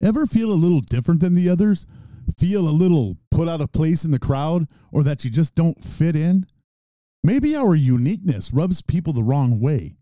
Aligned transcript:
Ever 0.00 0.26
feel 0.26 0.52
a 0.52 0.54
little 0.54 0.80
different 0.80 1.20
than 1.20 1.34
the 1.34 1.48
others? 1.48 1.84
Feel 2.38 2.68
a 2.68 2.70
little 2.70 3.16
put 3.32 3.48
out 3.48 3.60
of 3.60 3.72
place 3.72 4.04
in 4.04 4.12
the 4.12 4.20
crowd 4.20 4.68
or 4.92 5.02
that 5.02 5.24
you 5.24 5.30
just 5.30 5.56
don't 5.56 5.82
fit 5.82 6.14
in? 6.14 6.46
Maybe 7.24 7.56
our 7.56 7.74
uniqueness 7.74 8.52
rubs 8.52 8.80
people 8.80 9.12
the 9.12 9.24
wrong 9.24 9.58
way. 9.58 9.96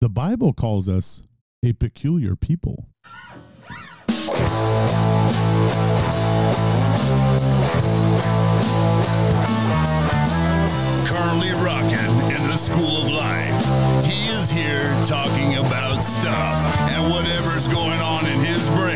The 0.00 0.08
Bible 0.08 0.54
calls 0.54 0.88
us 0.88 1.22
a 1.62 1.74
peculiar 1.74 2.34
people. 2.34 2.88
Currently 11.06 11.52
rocking 11.62 12.30
in 12.30 12.48
the 12.48 12.56
school 12.56 13.02
of 13.02 13.12
life. 13.12 14.04
He 14.06 14.28
is 14.28 14.50
here 14.50 14.88
talking 15.04 15.56
about 15.56 16.02
stuff 16.02 16.78
and 16.90 17.12
whatever's 17.12 17.68
going 17.68 18.00
on 18.00 18.26
in 18.26 18.40
his 18.40 18.66
brain. 18.70 18.93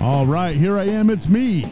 All 0.00 0.26
right, 0.26 0.54
here 0.54 0.76
I 0.76 0.84
am. 0.84 1.08
It's 1.08 1.28
me 1.28 1.64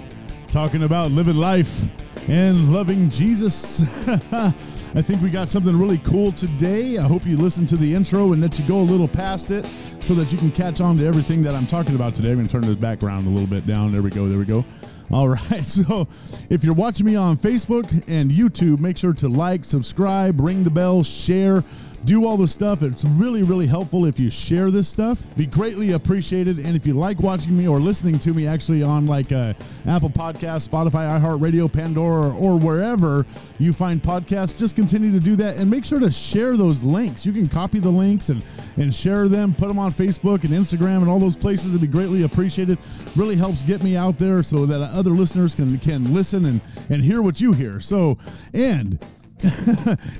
talking 0.48 0.84
about 0.84 1.10
living 1.10 1.36
life 1.36 1.82
and 2.28 2.72
loving 2.72 3.10
Jesus. 3.10 4.08
I 4.32 5.02
think 5.02 5.20
we 5.20 5.28
got 5.28 5.50
something 5.50 5.78
really 5.78 5.98
cool 5.98 6.32
today. 6.32 6.96
I 6.96 7.02
hope 7.02 7.26
you 7.26 7.36
listen 7.36 7.66
to 7.66 7.76
the 7.76 7.94
intro 7.94 8.32
and 8.32 8.42
that 8.42 8.58
you 8.58 8.66
go 8.66 8.78
a 8.78 8.80
little 8.80 9.08
past 9.08 9.50
it 9.50 9.66
so 10.00 10.14
that 10.14 10.32
you 10.32 10.38
can 10.38 10.50
catch 10.50 10.80
on 10.80 10.96
to 10.96 11.06
everything 11.06 11.42
that 11.42 11.54
I'm 11.54 11.66
talking 11.66 11.94
about 11.94 12.14
today. 12.14 12.30
I'm 12.30 12.36
going 12.36 12.46
to 12.46 12.52
turn 12.52 12.62
the 12.62 12.74
background 12.74 13.26
a 13.26 13.30
little 13.30 13.46
bit 13.46 13.66
down. 13.66 13.92
There 13.92 14.00
we 14.00 14.10
go. 14.10 14.28
There 14.28 14.38
we 14.38 14.46
go. 14.46 14.64
All 15.10 15.28
right. 15.28 15.64
So 15.68 16.08
if 16.50 16.64
you're 16.64 16.74
watching 16.74 17.06
me 17.06 17.14
on 17.14 17.36
Facebook 17.36 17.90
and 18.08 18.30
YouTube, 18.30 18.80
make 18.80 18.96
sure 18.96 19.12
to 19.14 19.28
like, 19.28 19.64
subscribe, 19.64 20.40
ring 20.40 20.64
the 20.64 20.70
bell, 20.70 21.02
share 21.02 21.62
do 22.04 22.24
all 22.24 22.36
the 22.36 22.48
stuff. 22.48 22.82
It's 22.82 23.04
really, 23.04 23.42
really 23.42 23.66
helpful 23.66 24.04
if 24.04 24.18
you 24.18 24.30
share 24.30 24.70
this 24.70 24.88
stuff. 24.88 25.22
Be 25.36 25.46
greatly 25.46 25.92
appreciated. 25.92 26.58
And 26.58 26.76
if 26.76 26.86
you 26.86 26.94
like 26.94 27.20
watching 27.20 27.56
me 27.56 27.66
or 27.66 27.80
listening 27.80 28.18
to 28.20 28.32
me 28.32 28.46
actually 28.46 28.82
on 28.82 29.06
like 29.06 29.32
uh, 29.32 29.54
Apple 29.86 30.10
Podcast, 30.10 30.68
Spotify, 30.68 31.20
iHeartRadio, 31.20 31.72
Pandora, 31.72 32.34
or 32.36 32.58
wherever 32.58 33.26
you 33.58 33.72
find 33.72 34.02
podcasts, 34.02 34.56
just 34.56 34.76
continue 34.76 35.10
to 35.12 35.20
do 35.20 35.36
that 35.36 35.56
and 35.56 35.70
make 35.70 35.84
sure 35.84 35.98
to 35.98 36.10
share 36.10 36.56
those 36.56 36.82
links. 36.82 37.26
You 37.26 37.32
can 37.32 37.48
copy 37.48 37.80
the 37.80 37.88
links 37.88 38.28
and, 38.28 38.44
and 38.76 38.94
share 38.94 39.28
them, 39.28 39.54
put 39.54 39.68
them 39.68 39.78
on 39.78 39.92
Facebook 39.92 40.44
and 40.44 40.52
Instagram 40.52 40.98
and 40.98 41.08
all 41.08 41.18
those 41.18 41.36
places. 41.36 41.70
It'd 41.70 41.80
be 41.80 41.86
greatly 41.86 42.22
appreciated. 42.22 42.78
Really 43.16 43.36
helps 43.36 43.62
get 43.62 43.82
me 43.82 43.96
out 43.96 44.18
there 44.18 44.42
so 44.42 44.66
that 44.66 44.80
other 44.80 45.10
listeners 45.10 45.54
can, 45.54 45.78
can 45.78 46.14
listen 46.14 46.44
and, 46.44 46.60
and 46.90 47.02
hear 47.02 47.22
what 47.22 47.40
you 47.40 47.52
hear. 47.52 47.80
So, 47.80 48.18
and 48.54 48.98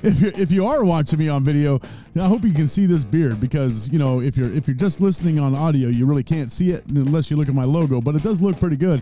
if 0.03 0.21
you 0.21 0.31
if 0.35 0.51
you 0.51 0.65
are 0.65 0.83
watching 0.85 1.19
me 1.19 1.27
on 1.27 1.43
video, 1.43 1.81
I 2.15 2.27
hope 2.27 2.43
you 2.43 2.53
can 2.53 2.67
see 2.67 2.85
this 2.85 3.03
beard 3.03 3.41
because 3.41 3.89
you 3.89 3.99
know 3.99 4.21
if 4.21 4.37
you're 4.37 4.51
if 4.53 4.67
you're 4.67 4.77
just 4.77 5.01
listening 5.01 5.39
on 5.39 5.55
audio, 5.55 5.89
you 5.89 6.05
really 6.05 6.23
can't 6.23 6.51
see 6.51 6.71
it 6.71 6.85
unless 6.87 7.29
you 7.29 7.35
look 7.35 7.49
at 7.49 7.53
my 7.53 7.65
logo. 7.65 7.99
But 7.99 8.15
it 8.15 8.23
does 8.23 8.41
look 8.41 8.57
pretty 8.59 8.77
good. 8.77 9.01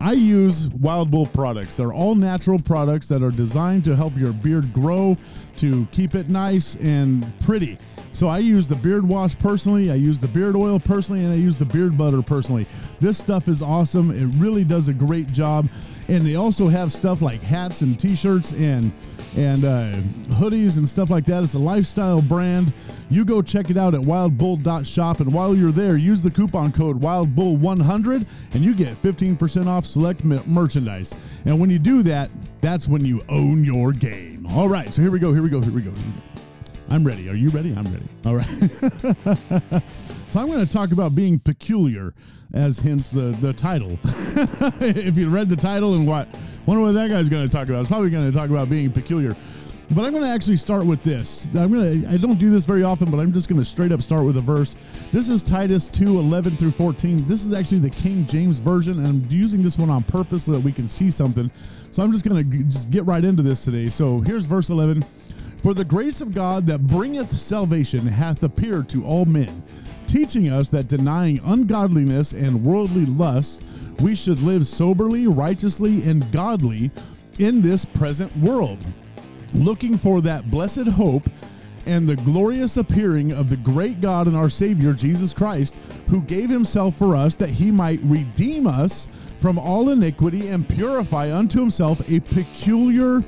I 0.00 0.12
use 0.12 0.68
Wild 0.68 1.10
Bull 1.10 1.26
products. 1.26 1.76
They're 1.76 1.92
all 1.92 2.14
natural 2.14 2.60
products 2.60 3.08
that 3.08 3.22
are 3.22 3.30
designed 3.30 3.84
to 3.86 3.96
help 3.96 4.16
your 4.16 4.32
beard 4.32 4.72
grow, 4.72 5.16
to 5.56 5.86
keep 5.90 6.14
it 6.14 6.28
nice 6.28 6.76
and 6.76 7.26
pretty. 7.40 7.78
So 8.16 8.28
I 8.28 8.38
use 8.38 8.66
the 8.66 8.76
beard 8.76 9.06
wash 9.06 9.38
personally, 9.38 9.90
I 9.90 9.96
use 9.96 10.20
the 10.20 10.28
beard 10.28 10.56
oil 10.56 10.80
personally, 10.80 11.24
and 11.24 11.34
I 11.34 11.36
use 11.36 11.58
the 11.58 11.66
beard 11.66 11.98
butter 11.98 12.22
personally. 12.22 12.66
This 12.98 13.18
stuff 13.18 13.46
is 13.46 13.60
awesome. 13.60 14.10
It 14.10 14.34
really 14.38 14.64
does 14.64 14.88
a 14.88 14.94
great 14.94 15.30
job. 15.32 15.68
And 16.08 16.24
they 16.24 16.36
also 16.36 16.68
have 16.68 16.92
stuff 16.92 17.20
like 17.20 17.42
hats 17.42 17.82
and 17.82 18.00
t-shirts 18.00 18.52
and 18.52 18.90
and 19.36 19.64
uh, 19.64 19.92
hoodies 20.34 20.78
and 20.78 20.88
stuff 20.88 21.10
like 21.10 21.26
that. 21.26 21.44
It's 21.44 21.54
a 21.54 21.58
lifestyle 21.58 22.22
brand. 22.22 22.72
You 23.10 23.24
go 23.24 23.42
check 23.42 23.70
it 23.70 23.76
out 23.76 23.94
at 23.94 24.00
wildbull.shop. 24.00 25.20
And 25.20 25.32
while 25.32 25.54
you're 25.54 25.72
there, 25.72 25.96
use 25.96 26.22
the 26.22 26.30
coupon 26.30 26.72
code 26.72 27.00
WildBull100 27.00 28.26
and 28.54 28.64
you 28.64 28.74
get 28.74 29.00
15% 29.02 29.66
off 29.66 29.86
select 29.86 30.24
merchandise. 30.24 31.14
And 31.44 31.60
when 31.60 31.70
you 31.70 31.78
do 31.78 32.02
that, 32.04 32.30
that's 32.62 32.88
when 32.88 33.04
you 33.04 33.22
own 33.28 33.64
your 33.64 33.92
game. 33.92 34.46
All 34.50 34.68
right, 34.68 34.92
so 34.92 35.02
here 35.02 35.10
we 35.10 35.18
go, 35.18 35.32
here 35.32 35.42
we 35.42 35.50
go, 35.50 35.60
here 35.60 35.72
we 35.72 35.82
go. 35.82 35.90
Here 35.90 35.98
we 35.98 36.02
go. 36.02 36.22
I'm 36.88 37.04
ready. 37.04 37.28
Are 37.28 37.34
you 37.34 37.50
ready? 37.50 37.74
I'm 37.76 37.84
ready. 37.84 38.08
All 38.24 38.36
right. 38.36 39.82
so 40.36 40.42
I'm 40.42 40.48
going 40.48 40.66
to 40.66 40.70
talk 40.70 40.92
about 40.92 41.14
being 41.14 41.38
peculiar, 41.38 42.12
as 42.52 42.78
hence 42.78 43.08
the 43.08 43.34
the 43.40 43.54
title. 43.54 43.98
if 44.04 45.16
you 45.16 45.30
read 45.30 45.48
the 45.48 45.56
title 45.56 45.94
and 45.94 46.06
what 46.06 46.28
Wonder 46.66 46.82
what 46.82 46.92
that 46.92 47.08
guy's 47.08 47.30
going 47.30 47.48
to 47.48 47.50
talk 47.50 47.68
about. 47.68 47.80
It's 47.80 47.88
probably 47.88 48.10
going 48.10 48.30
to 48.30 48.36
talk 48.36 48.50
about 48.50 48.68
being 48.68 48.92
peculiar. 48.92 49.34
But 49.92 50.04
I'm 50.04 50.10
going 50.10 50.24
to 50.24 50.28
actually 50.28 50.58
start 50.58 50.84
with 50.84 51.02
this. 51.02 51.48
I'm 51.54 51.72
going 51.72 52.02
to 52.02 52.08
I 52.10 52.18
don't 52.18 52.38
do 52.38 52.50
this 52.50 52.66
very 52.66 52.82
often, 52.82 53.10
but 53.10 53.18
I'm 53.18 53.32
just 53.32 53.48
going 53.48 53.58
to 53.58 53.64
straight 53.64 53.92
up 53.92 54.02
start 54.02 54.26
with 54.26 54.36
a 54.36 54.42
verse. 54.42 54.76
This 55.10 55.30
is 55.30 55.42
Titus 55.42 55.88
2, 55.88 56.18
11 56.18 56.58
through 56.58 56.72
14. 56.72 57.26
This 57.26 57.46
is 57.46 57.54
actually 57.54 57.78
the 57.78 57.88
King 57.88 58.26
James 58.26 58.58
version, 58.58 58.98
and 58.98 59.06
I'm 59.06 59.26
using 59.30 59.62
this 59.62 59.78
one 59.78 59.88
on 59.88 60.02
purpose 60.02 60.44
so 60.44 60.52
that 60.52 60.60
we 60.60 60.70
can 60.70 60.86
see 60.86 61.10
something. 61.10 61.50
So 61.90 62.02
I'm 62.02 62.12
just 62.12 62.28
going 62.28 62.50
to 62.50 62.64
just 62.64 62.90
get 62.90 63.06
right 63.06 63.24
into 63.24 63.42
this 63.42 63.64
today. 63.64 63.88
So 63.88 64.20
here's 64.20 64.44
verse 64.44 64.68
11. 64.68 65.02
For 65.62 65.72
the 65.72 65.84
grace 65.84 66.20
of 66.20 66.34
God 66.34 66.66
that 66.66 66.86
bringeth 66.86 67.32
salvation 67.32 68.06
hath 68.06 68.42
appeared 68.42 68.88
to 68.90 69.02
all 69.04 69.24
men, 69.24 69.62
teaching 70.16 70.48
us 70.48 70.70
that 70.70 70.88
denying 70.88 71.38
ungodliness 71.44 72.32
and 72.32 72.64
worldly 72.64 73.04
lusts, 73.04 73.62
we 74.00 74.14
should 74.14 74.40
live 74.40 74.66
soberly, 74.66 75.26
righteously, 75.26 76.08
and 76.08 76.32
godly 76.32 76.90
in 77.38 77.60
this 77.60 77.84
present 77.84 78.34
world, 78.38 78.78
looking 79.52 79.98
for 79.98 80.22
that 80.22 80.50
blessed 80.50 80.86
hope 80.86 81.28
and 81.84 82.08
the 82.08 82.16
glorious 82.16 82.78
appearing 82.78 83.30
of 83.30 83.50
the 83.50 83.58
great 83.58 84.00
God 84.00 84.26
and 84.26 84.34
our 84.34 84.48
Savior, 84.48 84.94
Jesus 84.94 85.34
Christ, 85.34 85.76
who 86.08 86.22
gave 86.22 86.48
himself 86.48 86.96
for 86.96 87.14
us 87.14 87.36
that 87.36 87.50
he 87.50 87.70
might 87.70 88.00
redeem 88.02 88.66
us 88.66 89.08
from 89.38 89.58
all 89.58 89.90
iniquity 89.90 90.48
and 90.48 90.66
purify 90.66 91.30
unto 91.30 91.60
himself 91.60 92.00
a 92.10 92.20
peculiar 92.20 93.22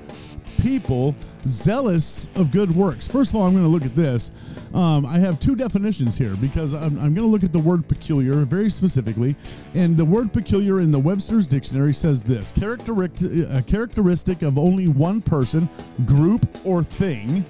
people 0.59 1.15
zealous 1.47 2.29
of 2.37 2.51
good 2.51 2.75
works. 2.75 3.09
First 3.09 3.31
of 3.31 3.37
all, 3.37 3.47
I'm 3.47 3.53
going 3.53 3.65
to 3.65 3.71
look 3.71 3.85
at 3.85 3.95
this. 3.95 4.31
Um, 4.75 5.07
I 5.07 5.19
have 5.19 5.41
two 5.41 5.57
definitions 5.57 6.19
here 6.19 6.37
because 6.37 6.75
I'm, 6.75 6.99
I'm 6.99 7.15
going 7.15 7.17
to 7.17 7.27
look 7.27 7.45
at 7.45 7.53
the 7.53 7.59
word 7.59 7.89
peculiar 7.89 8.45
very 8.45 8.71
specifically. 8.71 9.35
And 9.75 9.97
the 9.97 10.05
word 10.05 10.33
peculiar 10.33 10.81
in 10.81 10.91
the 10.91 10.99
Webster's 10.99 11.47
Dictionary 11.47 11.95
says 11.95 12.23
this 12.23 12.53
characteristic, 12.53 13.49
a 13.51 13.63
characteristic 13.63 14.43
of 14.43 14.59
only 14.59 14.89
one 14.89 15.23
person, 15.23 15.69
group, 16.05 16.47
or 16.65 16.83
thing, 16.83 17.45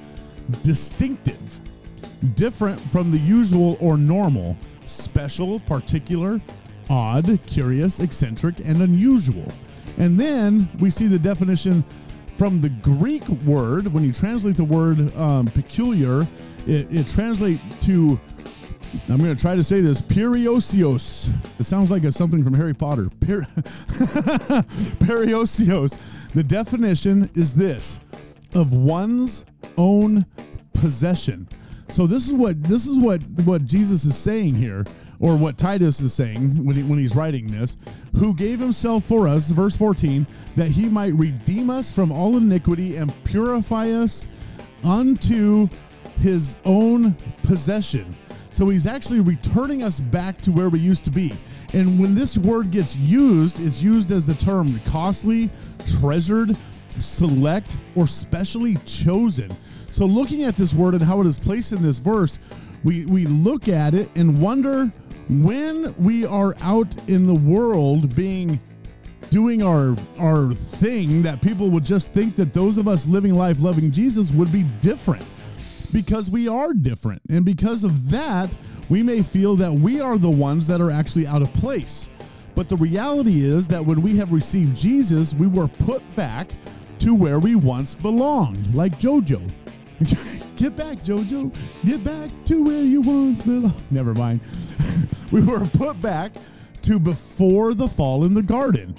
distinctive, 0.62 1.60
different 2.34 2.80
from 2.80 3.10
the 3.10 3.18
usual 3.18 3.76
or 3.80 3.96
normal, 3.96 4.56
special, 4.84 5.60
particular, 5.60 6.40
odd, 6.88 7.38
curious, 7.46 8.00
eccentric, 8.00 8.60
and 8.60 8.82
unusual. 8.82 9.52
And 9.98 10.18
then 10.18 10.68
we 10.78 10.90
see 10.90 11.06
the 11.06 11.18
definition 11.18 11.84
from 12.38 12.60
the 12.60 12.68
Greek 12.68 13.28
word, 13.44 13.88
when 13.88 14.04
you 14.04 14.12
translate 14.12 14.56
the 14.56 14.62
word 14.62 15.14
um, 15.16 15.46
peculiar, 15.48 16.22
it, 16.68 16.86
it 16.94 17.08
translates 17.08 17.60
to, 17.86 18.18
I'm 19.08 19.18
going 19.18 19.34
to 19.34 19.40
try 19.40 19.56
to 19.56 19.64
say 19.64 19.80
this, 19.80 20.00
periousios. 20.00 21.32
It 21.58 21.64
sounds 21.64 21.90
like 21.90 22.04
a, 22.04 22.12
something 22.12 22.44
from 22.44 22.54
Harry 22.54 22.74
Potter. 22.74 23.10
Per- 23.20 23.40
periousios. 25.00 25.96
The 26.32 26.44
definition 26.44 27.28
is 27.34 27.52
this 27.52 27.98
of 28.54 28.72
one's 28.72 29.44
own 29.76 30.24
possession. 30.74 31.48
So 31.88 32.06
this 32.06 32.26
is 32.26 32.32
what 32.32 32.62
this 32.62 32.86
is 32.86 32.98
what 32.98 33.22
what 33.44 33.64
Jesus 33.64 34.04
is 34.04 34.16
saying 34.16 34.54
here 34.54 34.84
or 35.20 35.36
what 35.36 35.58
Titus 35.58 36.00
is 36.00 36.12
saying 36.14 36.64
when, 36.64 36.76
he, 36.76 36.82
when 36.82 36.98
he's 36.98 37.16
writing 37.16 37.46
this, 37.46 37.76
who 38.16 38.34
gave 38.34 38.60
himself 38.60 39.04
for 39.04 39.26
us, 39.26 39.50
verse 39.50 39.76
14, 39.76 40.26
that 40.56 40.70
he 40.70 40.88
might 40.88 41.14
redeem 41.14 41.70
us 41.70 41.90
from 41.90 42.12
all 42.12 42.36
iniquity 42.36 42.96
and 42.96 43.12
purify 43.24 43.90
us 43.90 44.28
unto 44.84 45.68
his 46.20 46.54
own 46.64 47.14
possession. 47.42 48.14
So 48.50 48.68
he's 48.68 48.86
actually 48.86 49.20
returning 49.20 49.82
us 49.82 50.00
back 50.00 50.40
to 50.42 50.50
where 50.50 50.68
we 50.68 50.78
used 50.78 51.04
to 51.04 51.10
be. 51.10 51.32
And 51.74 52.00
when 52.00 52.14
this 52.14 52.38
word 52.38 52.70
gets 52.70 52.96
used, 52.96 53.64
it's 53.64 53.82
used 53.82 54.10
as 54.10 54.26
the 54.26 54.34
term 54.34 54.80
costly, 54.86 55.50
treasured, 55.98 56.56
select, 56.98 57.76
or 57.94 58.08
specially 58.08 58.76
chosen. 58.86 59.50
So 59.90 60.06
looking 60.06 60.44
at 60.44 60.56
this 60.56 60.74
word 60.74 60.94
and 60.94 61.02
how 61.02 61.20
it 61.20 61.26
is 61.26 61.38
placed 61.38 61.72
in 61.72 61.82
this 61.82 61.98
verse, 61.98 62.38
we, 62.84 63.06
we 63.06 63.26
look 63.26 63.68
at 63.68 63.94
it 63.94 64.10
and 64.16 64.40
wonder 64.40 64.90
when 65.28 65.94
we 65.96 66.26
are 66.26 66.54
out 66.60 66.88
in 67.08 67.26
the 67.26 67.34
world 67.34 68.14
being 68.14 68.60
doing 69.30 69.62
our 69.62 69.94
our 70.18 70.54
thing 70.54 71.22
that 71.22 71.42
people 71.42 71.68
would 71.70 71.84
just 71.84 72.12
think 72.12 72.34
that 72.36 72.54
those 72.54 72.78
of 72.78 72.88
us 72.88 73.06
living 73.06 73.34
life 73.34 73.60
loving 73.60 73.90
Jesus 73.90 74.32
would 74.32 74.50
be 74.50 74.62
different. 74.80 75.24
Because 75.92 76.30
we 76.30 76.48
are 76.48 76.74
different. 76.74 77.22
And 77.30 77.44
because 77.44 77.82
of 77.84 78.10
that 78.10 78.54
we 78.88 79.02
may 79.02 79.22
feel 79.22 79.54
that 79.56 79.72
we 79.72 80.00
are 80.00 80.16
the 80.16 80.30
ones 80.30 80.66
that 80.66 80.80
are 80.80 80.90
actually 80.90 81.26
out 81.26 81.42
of 81.42 81.52
place. 81.54 82.08
But 82.54 82.68
the 82.68 82.76
reality 82.76 83.44
is 83.44 83.68
that 83.68 83.84
when 83.84 84.02
we 84.02 84.16
have 84.16 84.32
received 84.32 84.76
Jesus, 84.76 85.34
we 85.34 85.46
were 85.46 85.68
put 85.68 86.02
back 86.16 86.50
to 87.00 87.14
where 87.14 87.38
we 87.38 87.54
once 87.54 87.94
belonged, 87.94 88.74
like 88.74 88.98
JoJo. 88.98 89.40
Get 90.58 90.74
back, 90.74 90.98
JoJo. 90.98 91.56
Get 91.86 92.02
back 92.02 92.30
to 92.46 92.64
where 92.64 92.82
you 92.82 93.00
once 93.00 93.42
belonged. 93.42 93.80
Never 93.92 94.12
mind. 94.12 94.40
we 95.30 95.40
were 95.40 95.64
put 95.66 96.00
back 96.02 96.32
to 96.82 96.98
before 96.98 97.74
the 97.74 97.88
fall 97.88 98.24
in 98.24 98.34
the 98.34 98.42
garden. 98.42 98.96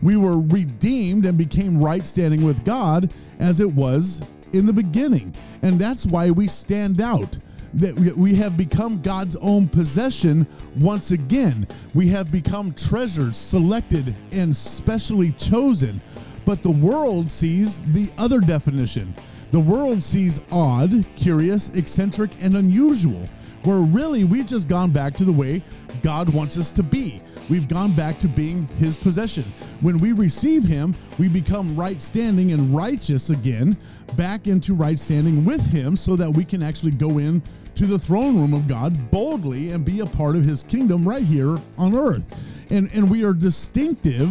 We 0.00 0.16
were 0.16 0.40
redeemed 0.40 1.26
and 1.26 1.36
became 1.36 1.78
right 1.78 2.06
standing 2.06 2.42
with 2.42 2.64
God 2.64 3.12
as 3.40 3.60
it 3.60 3.70
was 3.70 4.22
in 4.54 4.64
the 4.64 4.72
beginning. 4.72 5.34
And 5.60 5.78
that's 5.78 6.06
why 6.06 6.30
we 6.30 6.48
stand 6.48 7.02
out 7.02 7.36
that 7.74 7.94
we 7.94 8.34
have 8.36 8.56
become 8.56 9.02
God's 9.02 9.36
own 9.36 9.68
possession 9.68 10.46
once 10.78 11.10
again. 11.10 11.68
We 11.92 12.08
have 12.08 12.32
become 12.32 12.72
treasured, 12.72 13.36
selected, 13.36 14.14
and 14.32 14.56
specially 14.56 15.32
chosen. 15.32 16.00
But 16.46 16.62
the 16.62 16.70
world 16.70 17.28
sees 17.28 17.82
the 17.92 18.10
other 18.16 18.40
definition. 18.40 19.14
The 19.56 19.60
world 19.60 20.02
sees 20.02 20.38
odd, 20.52 21.02
curious, 21.16 21.70
eccentric, 21.70 22.30
and 22.42 22.58
unusual, 22.58 23.26
where 23.62 23.78
really 23.78 24.24
we've 24.24 24.46
just 24.46 24.68
gone 24.68 24.90
back 24.90 25.14
to 25.14 25.24
the 25.24 25.32
way 25.32 25.62
God 26.02 26.28
wants 26.28 26.58
us 26.58 26.70
to 26.72 26.82
be. 26.82 27.22
We've 27.48 27.66
gone 27.66 27.92
back 27.92 28.18
to 28.18 28.28
being 28.28 28.66
His 28.76 28.98
possession. 28.98 29.44
When 29.80 29.96
we 29.96 30.12
receive 30.12 30.64
Him, 30.64 30.94
we 31.18 31.28
become 31.28 31.74
right 31.74 32.02
standing 32.02 32.52
and 32.52 32.76
righteous 32.76 33.30
again, 33.30 33.78
back 34.14 34.46
into 34.46 34.74
right 34.74 35.00
standing 35.00 35.42
with 35.46 35.64
Him, 35.64 35.96
so 35.96 36.16
that 36.16 36.30
we 36.30 36.44
can 36.44 36.62
actually 36.62 36.92
go 36.92 37.16
in 37.16 37.42
to 37.76 37.86
the 37.86 37.98
throne 37.98 38.38
room 38.38 38.52
of 38.52 38.68
God 38.68 39.10
boldly 39.10 39.70
and 39.70 39.86
be 39.86 40.00
a 40.00 40.06
part 40.06 40.36
of 40.36 40.44
his 40.44 40.64
kingdom 40.64 41.08
right 41.08 41.24
here 41.24 41.58
on 41.78 41.96
earth. 41.96 42.26
And, 42.70 42.90
and 42.92 43.10
we 43.10 43.24
are 43.24 43.32
distinctive 43.32 44.30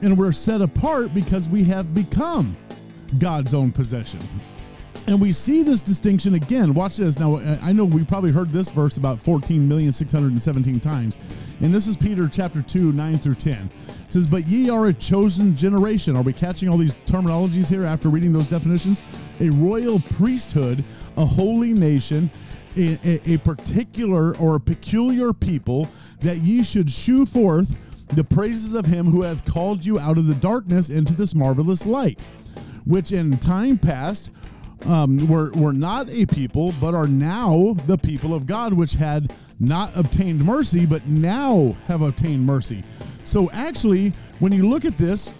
and 0.00 0.16
we're 0.16 0.32
set 0.32 0.62
apart 0.62 1.12
because 1.12 1.46
we 1.46 1.62
have 1.64 1.92
become 1.92 2.56
God's 3.18 3.52
own 3.52 3.70
possession. 3.70 4.20
And 5.08 5.20
we 5.20 5.32
see 5.32 5.62
this 5.62 5.82
distinction 5.82 6.34
again. 6.34 6.74
Watch 6.74 6.96
this. 6.96 7.18
Now, 7.18 7.36
uh, 7.36 7.58
I 7.60 7.72
know 7.72 7.84
we 7.84 8.04
probably 8.04 8.30
heard 8.30 8.50
this 8.50 8.68
verse 8.70 8.98
about 8.98 9.20
14,617 9.20 10.80
times. 10.80 11.18
And 11.60 11.74
this 11.74 11.88
is 11.88 11.96
Peter 11.96 12.28
chapter 12.28 12.62
2, 12.62 12.92
9 12.92 13.18
through 13.18 13.34
10. 13.34 13.66
It 13.66 14.12
says, 14.12 14.26
But 14.28 14.46
ye 14.46 14.70
are 14.70 14.86
a 14.86 14.92
chosen 14.92 15.56
generation. 15.56 16.16
Are 16.16 16.22
we 16.22 16.32
catching 16.32 16.68
all 16.68 16.78
these 16.78 16.94
terminologies 17.06 17.68
here 17.68 17.84
after 17.84 18.08
reading 18.08 18.32
those 18.32 18.46
definitions? 18.46 19.02
A 19.40 19.50
royal 19.50 19.98
priesthood, 20.00 20.84
a 21.16 21.26
holy 21.26 21.72
nation, 21.72 22.30
a, 22.76 23.34
a, 23.34 23.38
particular 23.38 24.36
or 24.38 24.56
a 24.56 24.60
peculiar 24.60 25.32
people, 25.32 25.88
that 26.20 26.38
ye 26.38 26.62
should 26.62 26.90
shew 26.90 27.26
forth 27.26 27.76
the 28.14 28.24
praises 28.24 28.72
of 28.72 28.86
him 28.86 29.06
who 29.06 29.22
hath 29.22 29.44
called 29.44 29.84
you 29.84 29.98
out 29.98 30.16
of 30.16 30.26
the 30.26 30.34
darkness 30.36 30.90
into 30.90 31.12
this 31.12 31.34
marvelous 31.34 31.84
light, 31.84 32.20
which 32.84 33.12
in 33.12 33.36
time 33.38 33.76
past 33.76 34.30
um, 34.86 35.26
were, 35.28 35.50
were 35.52 35.72
not 35.72 36.08
a 36.10 36.26
people, 36.26 36.74
but 36.80 36.94
are 36.94 37.06
now 37.06 37.74
the 37.86 37.96
people 37.96 38.34
of 38.34 38.46
God, 38.46 38.72
which 38.72 38.94
had 38.94 39.32
not 39.60 39.92
obtained 39.96 40.44
mercy, 40.44 40.86
but 40.86 41.06
now 41.06 41.76
have 41.86 42.02
obtained 42.02 42.44
mercy. 42.44 42.82
So 43.24 43.50
actually, 43.52 44.12
when 44.40 44.52
you 44.52 44.68
look 44.68 44.84
at 44.84 44.98
this, 44.98 45.30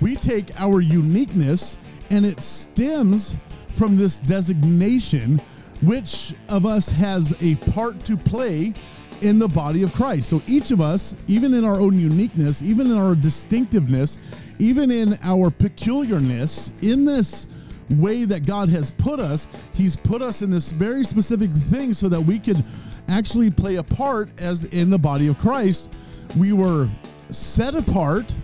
we 0.00 0.16
take 0.16 0.58
our 0.60 0.80
uniqueness 0.80 1.78
and 2.10 2.24
it 2.24 2.40
stems 2.40 3.36
from 3.68 3.96
this 3.96 4.20
designation 4.20 5.40
which 5.82 6.34
of 6.48 6.64
us 6.64 6.88
has 6.88 7.34
a 7.42 7.56
part 7.56 8.00
to 8.00 8.16
play 8.16 8.72
in 9.20 9.38
the 9.38 9.48
body 9.48 9.82
of 9.82 9.94
Christ. 9.94 10.28
So 10.28 10.42
each 10.46 10.70
of 10.70 10.80
us, 10.80 11.16
even 11.28 11.54
in 11.54 11.64
our 11.64 11.80
own 11.80 11.98
uniqueness, 11.98 12.62
even 12.62 12.86
in 12.86 12.96
our 12.96 13.14
distinctiveness, 13.14 14.18
even 14.58 14.90
in 14.90 15.18
our 15.22 15.50
peculiarness, 15.50 16.72
in 16.82 17.04
this 17.04 17.46
way 17.90 18.24
that 18.24 18.46
God 18.46 18.68
has 18.68 18.90
put 18.92 19.20
us, 19.20 19.48
He's 19.74 19.96
put 19.96 20.22
us 20.22 20.42
in 20.42 20.50
this 20.50 20.72
very 20.72 21.04
specific 21.04 21.50
thing 21.50 21.94
so 21.94 22.08
that 22.08 22.20
we 22.20 22.38
could 22.38 22.62
actually 23.08 23.50
play 23.50 23.76
a 23.76 23.82
part 23.82 24.28
as 24.40 24.64
in 24.64 24.90
the 24.90 24.98
body 24.98 25.28
of 25.28 25.38
Christ. 25.38 25.94
We 26.36 26.52
were 26.52 26.88
set 27.30 27.74
apart 27.74 28.34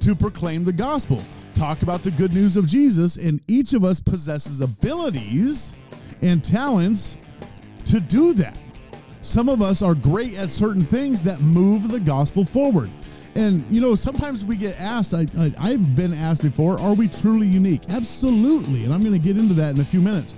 to 0.00 0.14
proclaim 0.14 0.64
the 0.64 0.72
gospel, 0.72 1.22
talk 1.54 1.82
about 1.82 2.02
the 2.02 2.10
good 2.12 2.32
news 2.32 2.56
of 2.56 2.66
Jesus, 2.66 3.16
and 3.16 3.40
each 3.48 3.72
of 3.72 3.84
us 3.84 4.00
possesses 4.00 4.60
abilities 4.60 5.72
and 6.22 6.44
talents 6.44 7.16
to 7.86 8.00
do 8.00 8.32
that. 8.34 8.58
Some 9.20 9.48
of 9.48 9.62
us 9.62 9.82
are 9.82 9.94
great 9.94 10.34
at 10.34 10.50
certain 10.50 10.84
things 10.84 11.22
that 11.22 11.40
move 11.40 11.88
the 11.88 12.00
gospel 12.00 12.44
forward. 12.44 12.90
And, 13.34 13.64
you 13.70 13.80
know, 13.80 13.94
sometimes 13.94 14.44
we 14.44 14.56
get 14.56 14.78
asked, 14.78 15.14
I, 15.14 15.26
I, 15.58 15.70
have 15.70 15.96
been 15.96 16.12
asked 16.12 16.42
before, 16.42 16.78
are 16.78 16.92
we 16.92 17.08
truly 17.08 17.46
unique? 17.46 17.82
Absolutely. 17.88 18.84
And 18.84 18.92
I'm 18.92 19.00
going 19.00 19.12
to 19.12 19.18
get 19.18 19.38
into 19.38 19.54
that 19.54 19.74
in 19.74 19.80
a 19.80 19.84
few 19.84 20.02
minutes. 20.02 20.34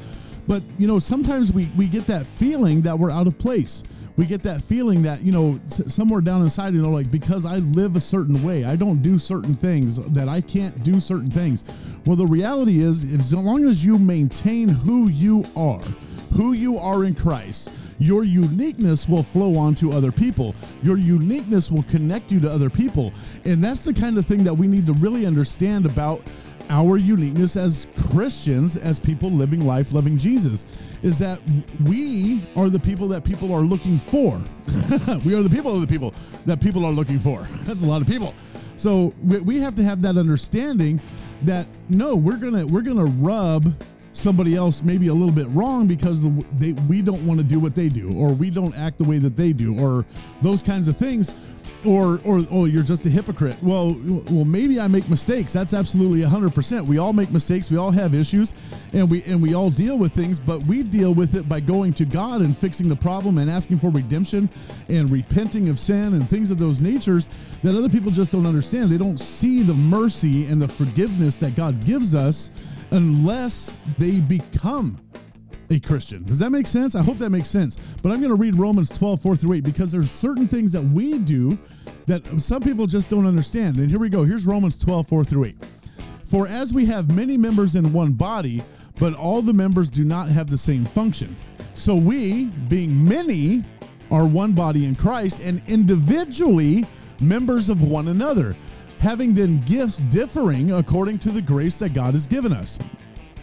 But, 0.47 0.63
you 0.79 0.87
know, 0.87 0.99
sometimes 0.99 1.53
we, 1.53 1.69
we 1.77 1.89
get 1.89 2.07
that 2.07 2.27
feeling 2.27 2.83
that 2.83 2.97
we're 2.97 3.11
out 3.11 3.27
of 3.27 3.37
place. 3.37 3.83
We 4.17 4.27
get 4.27 4.45
that 4.45 4.63
feeling 4.63 5.03
that, 5.03 5.23
you 5.23 5.33
know, 5.33 5.59
somewhere 5.67 6.21
down 6.21 6.43
inside, 6.43 6.73
you 6.73 6.83
know, 6.83 6.91
like 6.91 7.11
because 7.11 7.45
I 7.45 7.57
live 7.57 7.97
a 7.97 8.01
certain 8.01 8.45
way, 8.45 8.65
I 8.65 8.77
don't 8.77 9.03
do 9.03 9.19
certain 9.19 9.57
things, 9.57 9.97
that 10.13 10.29
I 10.29 10.41
can't 10.41 10.85
do 10.85 11.01
certain 11.01 11.31
things. 11.31 11.65
Well, 12.07 12.15
the 12.15 12.27
reality 12.27 12.81
is, 12.81 13.13
as 13.13 13.35
long 13.35 13.69
as 13.69 13.85
you 13.85 13.99
maintain 13.99 14.69
who 14.69 15.09
you 15.09 15.45
are, 15.57 15.83
who 16.37 16.53
you 16.53 16.79
are 16.79 17.05
in 17.05 17.17
Christ, 17.17 17.71
your 17.99 18.25
uniqueness 18.25 19.09
will 19.09 19.23
flow 19.23 19.57
on 19.57 19.75
to 19.77 19.93
other 19.93 20.13
people. 20.13 20.55
Your 20.83 20.97
uniqueness 20.97 21.71
will 21.71 21.85
connect 21.85 22.31
you 22.33 22.41
to 22.41 22.51
other 22.51 22.71
people. 22.71 23.13
And 23.45 23.63
that's 23.63 23.85
the 23.85 23.95
kind 23.95 24.19
of 24.19 24.27
thing 24.27 24.45
that 24.45 24.55
we 24.55 24.67
need 24.67 24.87
to 24.87 24.93
really 24.95 25.27
understand 25.27 25.87
about 25.87 26.23
our 26.71 26.97
uniqueness 26.97 27.57
as 27.57 27.87
Christians, 28.09 28.77
as 28.77 28.99
people 28.99 29.31
living 29.31 29.67
life, 29.67 29.93
loving 29.93 30.17
Jesus, 30.17 30.65
is 31.03 31.19
that 31.19 31.39
we 31.85 32.43
are 32.57 32.71
the 32.71 32.79
people 32.79 33.07
that 33.09 33.23
people 33.23 33.53
are 33.53 33.61
looking 33.61 33.99
for. 33.99 34.43
we 35.25 35.35
are 35.35 35.43
the 35.43 35.51
people 35.51 35.75
of 35.75 35.81
the 35.81 35.87
people 35.87 36.15
that 36.47 36.61
people 36.61 36.85
are 36.85 36.93
looking 36.93 37.19
for. 37.19 37.43
That's 37.65 37.83
a 37.83 37.87
lot 37.87 38.01
of 38.01 38.09
people. 38.09 38.35
So 38.77 39.15
we 39.23 39.61
have 39.61 39.77
to 39.77 39.85
have 39.85 40.03
that 40.03 40.17
understanding 40.17 41.01
that 41.43 41.67
no, 41.89 42.17
we're 42.17 42.37
gonna 42.37 42.67
we're 42.67 42.83
gonna 42.83 43.05
rub 43.05 43.73
somebody 44.15 44.55
else 44.55 44.83
maybe 44.83 45.09
a 45.09 45.13
little 45.13 45.35
bit 45.35 45.49
wrong 45.49 45.87
because 45.87 46.23
the, 46.23 46.47
they, 46.55 46.73
we 46.89 47.03
don't 47.03 47.25
want 47.27 47.39
to 47.39 47.45
do 47.45 47.59
what 47.59 47.75
they 47.75 47.89
do 47.89 48.13
or 48.17 48.33
we 48.33 48.49
don't 48.49 48.75
act 48.77 48.97
the 48.99 49.05
way 49.05 49.19
that 49.19 49.37
they 49.37 49.53
do 49.53 49.79
or 49.79 50.05
those 50.41 50.63
kinds 50.63 50.89
of 50.89 50.97
things 50.97 51.31
or 51.85 52.21
or 52.25 52.41
oh 52.51 52.65
you're 52.65 52.83
just 52.83 53.05
a 53.07 53.11
hypocrite. 53.11 53.57
Well 53.63 53.97
well 54.31 54.45
maybe 54.45 54.81
i 54.81 54.89
make 54.89 55.09
mistakes. 55.11 55.53
That's 55.53 55.75
absolutely 55.75 56.21
100% 56.21 56.87
we 56.87 56.99
all 56.99 57.13
make 57.13 57.31
mistakes. 57.31 57.71
We 57.71 57.77
all 57.77 57.91
have 57.91 58.15
issues 58.15 58.53
and 58.93 59.11
we 59.11 59.23
and 59.25 59.43
we 59.43 59.55
all 59.55 59.69
deal 59.69 59.99
with 59.99 60.13
things 60.13 60.39
but 60.41 60.63
we 60.63 60.83
deal 60.83 61.13
with 61.13 61.35
it 61.35 61.49
by 61.49 61.61
going 61.61 61.93
to 61.95 62.05
god 62.05 62.41
and 62.41 62.57
fixing 62.57 62.89
the 62.89 62.97
problem 62.97 63.39
and 63.39 63.51
asking 63.51 63.79
for 63.79 63.91
redemption 63.91 64.49
and 64.89 65.11
repenting 65.11 65.69
of 65.69 65.79
sin 65.79 66.15
and 66.15 66.29
things 66.29 66.51
of 66.51 66.59
those 66.59 66.81
natures 66.81 67.29
that 67.63 67.77
other 67.77 67.89
people 67.89 68.11
just 68.11 68.31
don't 68.31 68.47
understand. 68.47 68.91
They 68.91 68.99
don't 68.99 69.19
see 69.19 69.63
the 69.63 69.75
mercy 69.75 70.47
and 70.47 70.63
the 70.63 70.69
forgiveness 70.69 71.37
that 71.39 71.57
god 71.57 71.85
gives 71.85 72.15
us 72.15 72.51
unless 72.95 73.77
they 73.99 74.21
become 74.21 74.99
a 75.71 75.81
Christian. 75.81 76.23
Does 76.25 76.39
that 76.39 76.51
make 76.51 76.67
sense? 76.67 76.95
I 76.95 77.03
hope 77.03 77.19
that 77.19 77.31
makes 77.31 77.49
sense. 77.49 77.77
But 78.03 78.13
I'm 78.13 78.21
going 78.21 78.31
to 78.31 78.37
read 78.37 78.55
Romans 78.55 78.89
12, 78.89 79.21
4 79.21 79.37
through 79.37 79.55
8, 79.55 79.65
because 79.65 79.91
there's 79.91 80.11
certain 80.11 80.47
things 80.47 80.71
that 80.73 80.83
we 80.83 81.19
do 81.19 81.59
that 82.07 82.25
some 82.41 82.63
people 82.63 82.87
just 82.87 83.11
don't 83.11 83.27
understand. 83.27 83.79
And 83.79 83.91
here 83.91 83.99
we 83.99 84.09
go. 84.09 84.25
Here's 84.25 84.47
Romans 84.47 84.77
12, 84.79 85.09
4 85.09 85.25
through 85.25 85.45
8. 85.47 85.57
For 86.27 86.47
as 86.47 86.73
we 86.73 86.87
have 86.87 87.15
many 87.15 87.37
members 87.37 87.75
in 87.75 87.93
one 87.93 88.13
body, 88.13 88.63
but 89.01 89.15
all 89.15 89.43
the 89.43 89.53
members 89.53 89.91
do 89.91 90.05
not 90.05 90.29
have 90.29 90.49
the 90.49 90.59
same 90.59 90.85
function. 90.85 91.35
So 91.75 91.97
we, 91.97 92.47
being 92.69 93.05
many, 93.05 93.65
are 94.11 94.27
one 94.27 94.53
body 94.53 94.87
in 94.87 94.95
Christ 94.95 95.43
and 95.43 95.61
individually 95.67 96.87
members 97.21 97.69
of 97.69 97.83
one 97.83 98.09
another, 98.09 98.55
having 98.99 99.35
then 99.35 99.61
gifts 99.63 99.99
differing 99.99 100.73
according 100.73 101.19
to 101.19 101.31
the 101.31 101.43
grace 101.43 101.79
that 101.79 101.95
God 101.95 102.15
has 102.15 102.27
given 102.27 102.53
us. 102.53 102.79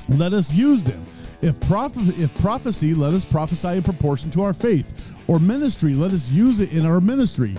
Let 0.10 0.34
us 0.34 0.51
use 0.53 0.84
them. 0.84 1.05
If, 1.41 1.58
if 1.72 2.39
prophecy, 2.39 2.93
let 2.93 3.13
us 3.13 3.25
prophesy 3.25 3.70
in 3.70 3.84
proportion 3.84 4.29
to 4.31 4.43
our 4.43 4.53
faith. 4.53 5.24
Or 5.27 5.39
ministry, 5.39 5.93
let 5.93 6.12
us 6.12 6.29
use 6.29 6.60
it 6.60 6.74
in 6.74 6.86
our 6.86 7.01
ministry. 7.01 7.58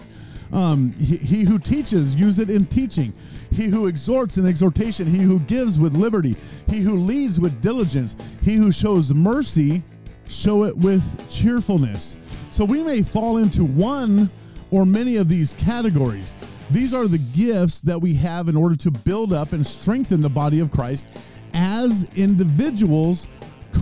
Um, 0.53 0.93
he, 0.99 1.17
he 1.17 1.45
who 1.45 1.59
teaches, 1.59 2.15
use 2.15 2.39
it 2.39 2.51
in 2.51 2.67
teaching. 2.67 3.13
He 3.51 3.67
who 3.67 3.87
exhorts 3.87 4.39
in 4.39 4.47
exhortation. 4.47 5.07
He 5.07 5.19
who 5.19 5.41
gives 5.41 5.79
with 5.79 5.95
liberty. 5.95 6.37
He 6.69 6.81
who 6.81 6.95
leads 6.95 7.41
with 7.41 7.61
diligence. 7.63 8.17
He 8.43 8.55
who 8.55 8.71
shows 8.71 9.13
mercy, 9.13 9.83
show 10.29 10.65
it 10.65 10.77
with 10.77 11.31
cheerfulness. 11.31 12.17
So 12.51 12.65
we 12.65 12.83
may 12.83 13.03
fall 13.03 13.39
into 13.39 13.65
one 13.65 14.31
or 14.71 14.85
many 14.85 15.17
of 15.17 15.29
these 15.29 15.55
categories. 15.55 16.35
These 16.73 16.95
are 16.95 17.07
the 17.07 17.19
gifts 17.19 17.81
that 17.83 18.01
we 18.01 18.15
have 18.15 18.49
in 18.49 18.57
order 18.57 18.77
to 18.77 18.91
build 18.91 19.33
up 19.33 19.53
and 19.53 19.67
strengthen 19.67 20.23
the 20.23 20.31
body 20.31 20.59
of 20.61 20.71
Christ 20.71 21.09
as 21.53 22.09
individuals 22.17 23.27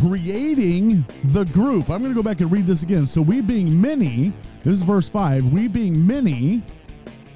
creating 0.03 1.05
the 1.27 1.45
group. 1.47 1.89
I'm 1.89 2.01
going 2.01 2.13
to 2.13 2.21
go 2.21 2.23
back 2.23 2.41
and 2.41 2.51
read 2.51 2.67
this 2.67 2.83
again. 2.83 3.07
So, 3.07 3.23
we 3.23 3.41
being 3.41 3.81
many, 3.81 4.33
this 4.65 4.75
is 4.75 4.83
verse 4.83 5.09
5, 5.09 5.53
we 5.53 5.69
being 5.69 6.05
many 6.05 6.63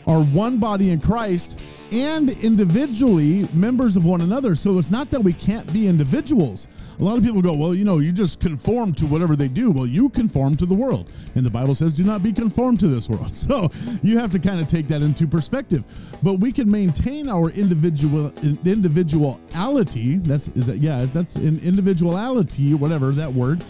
are 0.07 0.23
one 0.23 0.59
body 0.59 0.91
in 0.91 1.01
Christ 1.01 1.61
and 1.93 2.31
individually 2.43 3.49
members 3.53 3.97
of 3.97 4.05
one 4.05 4.23
another. 4.23 4.57
So 4.57 4.79
it's 4.79 4.91
not 4.91 5.11
that 5.11 5.23
we 5.23 5.33
can't 5.33 5.71
be 5.73 5.87
individuals. 5.87 6.67
A 6.99 7.03
lot 7.05 7.19
of 7.19 7.25
people 7.25 7.43
go, 7.43 7.55
well, 7.55 7.75
you 7.75 7.85
know, 7.85 7.99
you 7.99 8.13
just 8.13 8.41
conform 8.41 8.93
to 8.95 9.07
whatever 9.07 9.37
they 9.37 9.49
do. 9.49 9.71
Well, 9.71 9.87
you 9.87 10.09
conform 10.09 10.57
to 10.57 10.67
the 10.67 10.75
world. 10.75 11.11
And 11.35 11.45
the 11.45 11.51
Bible 11.51 11.75
says, 11.75 11.95
do 11.95 12.05
not 12.05 12.23
be 12.23 12.33
conformed 12.33 12.81
to 12.81 12.89
this 12.89 13.09
world. 13.09 13.35
So 13.45 13.71
you 14.03 14.19
have 14.19 14.33
to 14.33 14.39
kind 14.39 14.59
of 14.59 14.69
take 14.69 14.89
that 14.89 15.03
into 15.03 15.27
perspective. 15.27 15.85
But 16.23 16.35
we 16.41 16.51
can 16.51 16.71
maintain 16.71 17.29
our 17.29 17.51
individual 17.51 18.33
individuality. 18.65 20.17
That's 20.17 20.49
is 20.49 20.67
that 20.67 20.79
yeah, 20.79 21.05
that's 21.05 21.37
an 21.37 21.61
individuality, 21.61 22.73
whatever 22.73 23.13
that 23.13 23.31
word 23.31 23.63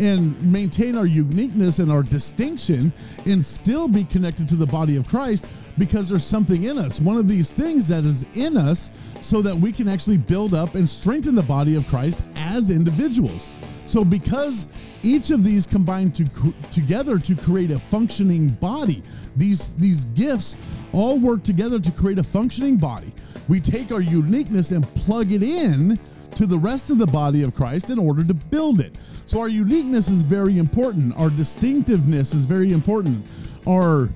and 0.00 0.40
maintain 0.42 0.96
our 0.96 1.04
uniqueness 1.04 1.78
and 1.78 1.92
our 1.92 2.02
distinction 2.02 2.90
and 3.26 3.44
still 3.44 3.86
be 3.86 4.02
connected 4.02 4.48
to 4.48 4.56
the 4.56 4.66
body 4.66 4.96
of 4.96 5.06
Christ 5.06 5.44
because 5.76 6.08
there's 6.08 6.24
something 6.24 6.64
in 6.64 6.78
us. 6.78 7.00
One 7.00 7.18
of 7.18 7.28
these 7.28 7.50
things 7.50 7.86
that 7.88 8.04
is 8.04 8.26
in 8.34 8.56
us 8.56 8.90
so 9.20 9.42
that 9.42 9.54
we 9.54 9.72
can 9.72 9.88
actually 9.88 10.16
build 10.16 10.54
up 10.54 10.74
and 10.74 10.88
strengthen 10.88 11.34
the 11.34 11.42
body 11.42 11.74
of 11.74 11.86
Christ 11.86 12.24
as 12.34 12.70
individuals. 12.70 13.46
So 13.84 14.02
because 14.02 14.68
each 15.02 15.30
of 15.30 15.44
these 15.44 15.66
combine 15.66 16.12
to 16.12 16.24
together 16.70 17.18
to 17.18 17.34
create 17.34 17.70
a 17.70 17.78
functioning 17.78 18.48
body, 18.48 19.02
these 19.36 19.72
these 19.74 20.06
gifts 20.06 20.56
all 20.92 21.18
work 21.18 21.42
together 21.42 21.78
to 21.78 21.90
create 21.90 22.18
a 22.18 22.24
functioning 22.24 22.76
body. 22.76 23.12
We 23.48 23.60
take 23.60 23.92
our 23.92 24.00
uniqueness 24.00 24.70
and 24.70 24.86
plug 24.94 25.32
it 25.32 25.42
in 25.42 25.98
to 26.36 26.46
the 26.46 26.58
rest 26.58 26.90
of 26.90 26.98
the 26.98 27.06
body 27.06 27.42
of 27.42 27.54
Christ 27.54 27.90
in 27.90 27.98
order 27.98 28.24
to 28.24 28.34
build 28.34 28.80
it. 28.80 28.96
So 29.26 29.40
our 29.40 29.48
uniqueness 29.48 30.08
is 30.08 30.22
very 30.22 30.58
important. 30.58 31.16
Our 31.16 31.30
distinctiveness 31.30 32.34
is 32.34 32.46
very 32.46 32.72
important. 32.72 33.24
Our 33.68 34.08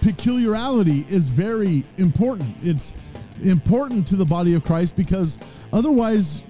peculiarity 0.00 1.06
is 1.08 1.28
very 1.28 1.84
important. 1.98 2.54
It's 2.62 2.92
important 3.42 4.06
to 4.08 4.16
the 4.16 4.24
body 4.24 4.54
of 4.54 4.64
Christ 4.64 4.96
because 4.96 5.38
otherwise, 5.72 6.42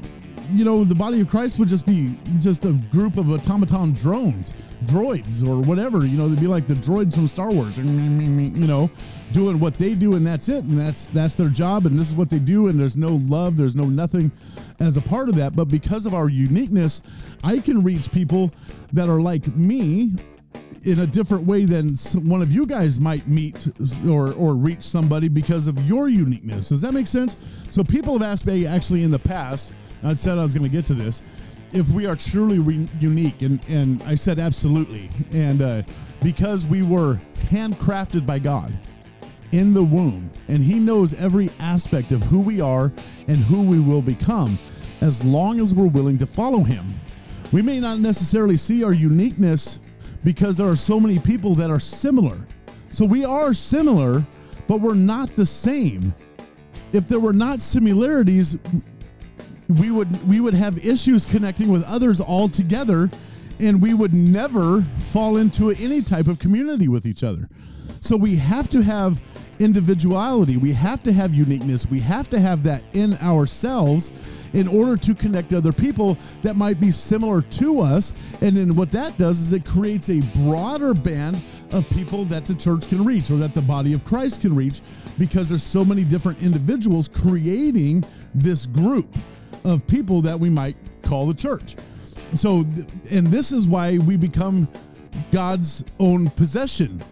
you 0.53 0.65
know, 0.65 0.85
the 0.85 0.95
body 0.95 1.21
of 1.21 1.29
Christ 1.29 1.59
would 1.59 1.69
just 1.69 1.87
be 1.87 2.19
just 2.41 2.65
a 2.65 2.73
group 2.91 3.17
of 3.17 3.31
automaton 3.31 3.93
drones, 3.93 4.53
droids, 4.85 5.47
or 5.47 5.61
whatever. 5.61 6.07
You 6.07 6.17
know, 6.17 6.29
they'd 6.29 6.41
be 6.41 6.47
like 6.47 6.67
the 6.67 6.75
droids 6.75 7.15
from 7.15 7.29
Star 7.29 7.51
Wars, 7.51 7.77
you 7.77 7.85
know, 7.85 8.91
doing 9.33 9.59
what 9.59 9.75
they 9.75 9.95
do, 9.95 10.15
and 10.15 10.27
that's 10.27 10.49
it, 10.49 10.65
and 10.65 10.79
that's 10.79 11.07
that's 11.07 11.35
their 11.35 11.49
job, 11.49 11.87
and 11.87 11.99
this 11.99 12.09
is 12.09 12.15
what 12.15 12.31
they 12.31 12.39
do, 12.39 12.69
and 12.69 12.79
there's 12.79 12.97
no 12.97 13.17
love, 13.27 13.57
there's 13.57 13.77
no 13.77 13.85
nothing 13.85 14.31
as 14.81 14.97
a 14.97 15.03
part 15.03 15.29
of 15.29 15.35
that. 15.37 15.55
But 15.55 15.67
because 15.67 16.07
of 16.07 16.15
our 16.15 16.29
uniqueness, 16.29 17.03
I 17.45 17.59
can 17.59 17.83
reach 17.83 18.11
people 18.11 18.53
that 18.93 19.09
are 19.09 19.21
like 19.21 19.47
me 19.57 20.13
in 20.85 21.01
a 21.01 21.07
different 21.07 21.45
way 21.45 21.65
than 21.65 21.95
one 22.29 22.41
of 22.41 22.53
you 22.53 22.65
guys 22.65 23.01
might 23.01 23.27
meet 23.27 23.69
or 24.09 24.33
or 24.35 24.55
reach 24.55 24.83
somebody 24.83 25.29
because 25.29 25.67
of 25.67 25.79
your 25.87 26.09
uniqueness. 26.09 26.69
Does 26.71 26.81
that 26.83 26.93
make 26.93 27.07
sense? 27.07 27.37
So 27.71 27.85
people 27.85 28.15
have 28.15 28.23
asked 28.23 28.47
me 28.47 28.67
actually 28.67 29.03
in 29.03 29.11
the 29.11 29.19
past. 29.19 29.73
I 30.03 30.13
said 30.13 30.39
I 30.39 30.43
was 30.43 30.55
going 30.55 30.69
to 30.69 30.75
get 30.75 30.87
to 30.87 30.95
this. 30.95 31.23
If 31.73 31.89
we 31.91 32.07
are 32.07 32.17
truly 32.17 32.59
re- 32.59 32.89
unique, 32.99 33.43
and 33.43 33.63
and 33.69 34.03
I 34.05 34.15
said 34.15 34.39
absolutely, 34.39 35.11
and 35.33 35.61
uh, 35.61 35.83
because 36.23 36.65
we 36.67 36.83
were 36.83 37.19
handcrafted 37.51 38.27
by 38.27 38.39
God 38.39 38.73
in 39.53 39.75
the 39.75 39.83
womb, 39.83 40.31
and 40.49 40.63
He 40.63 40.79
knows 40.79 41.15
every 41.15 41.51
aspect 41.59 42.13
of 42.13 42.23
who 42.25 42.41
we 42.41 42.61
are 42.61 42.93
and 43.27 43.37
who 43.37 43.63
we 43.63 43.81
will 43.81 44.03
become, 44.03 44.59
as 45.01 45.25
long 45.25 45.61
as 45.61 45.75
we're 45.75 45.89
willing 45.89 46.19
to 46.19 46.27
follow 46.27 46.63
Him. 46.63 46.87
We 47.53 47.63
may 47.63 47.81
not 47.81 47.99
necessarily 47.99 48.57
see 48.57 48.85
our 48.85 48.93
uniqueness 48.93 49.81
because 50.25 50.57
there 50.57 50.69
are 50.69 50.77
so 50.77 51.01
many 51.01 51.19
people 51.19 51.55
that 51.55 51.71
are 51.71 51.81
similar. 51.81 52.39
So 52.91 53.05
we 53.05 53.25
are 53.25 53.55
similar, 53.55 54.25
but 54.67 54.81
we're 54.81 54.95
not 54.95 55.35
the 55.37 55.47
same. 55.47 56.15
If 56.93 57.09
there 57.09 57.21
were 57.21 57.33
not 57.33 57.61
similarities, 57.61 58.57
we 59.69 59.91
would 59.91 60.29
we 60.29 60.41
would 60.41 60.55
have 60.55 60.85
issues 60.85 61.27
connecting 61.27 61.69
with 61.69 61.85
others 61.85 62.21
altogether 62.21 63.11
and 63.61 63.83
we 63.83 63.93
would 63.93 64.15
never 64.15 64.83
fall 65.11 65.37
into 65.37 65.71
any 65.71 66.01
type 66.01 66.27
of 66.27 66.39
community 66.39 66.89
with 66.89 67.05
each 67.05 67.25
other. 67.25 67.49
So 68.01 68.17
we 68.17 68.37
have 68.37 68.71
to 68.71 68.83
have 68.83 69.21
individuality. 69.59 70.57
We 70.57 70.73
have 70.73 71.03
to 71.03 71.13
have 71.13 71.35
uniqueness. 71.35 71.87
We 71.87 71.99
have 72.01 72.31
to 72.31 72.39
have 72.39 72.63
that 72.63 72.85
in 72.93 73.15
ourselves 73.15 74.13
in 74.53 74.69
order 74.69 74.97
to 74.97 75.15
connect 75.15 75.53
other 75.53 75.73
people 75.73 76.17
that 76.43 76.55
might 76.55 76.81
be 76.81 76.91
similar 76.91 77.43
to 77.43 77.81
us. 77.81 78.15
And 78.41 78.57
then 78.57 78.77
what 78.77 78.93
that 78.93 79.19
does 79.19 79.41
is 79.41 79.53
it 79.53 79.65
creates 79.65 80.09
a 80.09 80.21
broader 80.37 80.95
band 80.95 81.43
of 81.73 81.89
people 81.91 82.25
that 82.27 82.45
the 82.45 82.55
church 82.55 82.89
can 82.89 83.05
reach 83.05 83.31
or 83.31 83.37
that 83.39 83.53
the 83.53 83.63
body 83.63 83.93
of 83.93 84.05
Christ 84.05 84.41
can 84.41 84.55
reach 84.55 84.81
because 85.19 85.49
there's 85.49 85.65
so 85.65 85.85
many 85.85 86.05
different 86.05 86.41
individuals 86.41 87.09
creating 87.09 88.05
this 88.35 88.65
group 88.65 89.09
of 89.65 89.87
people 89.87 90.23
that 90.23 90.39
we 90.39 90.51
might 90.51 90.77
call 91.03 91.27
the 91.27 91.35
church. 91.35 91.77
So, 92.35 92.67
and 93.11 93.27
this 93.29 93.53
is 93.53 93.67
why 93.67 93.99
we 93.99 94.17
become 94.17 94.69
God's 95.33 95.85
own 95.99 96.31
possession. 96.31 97.03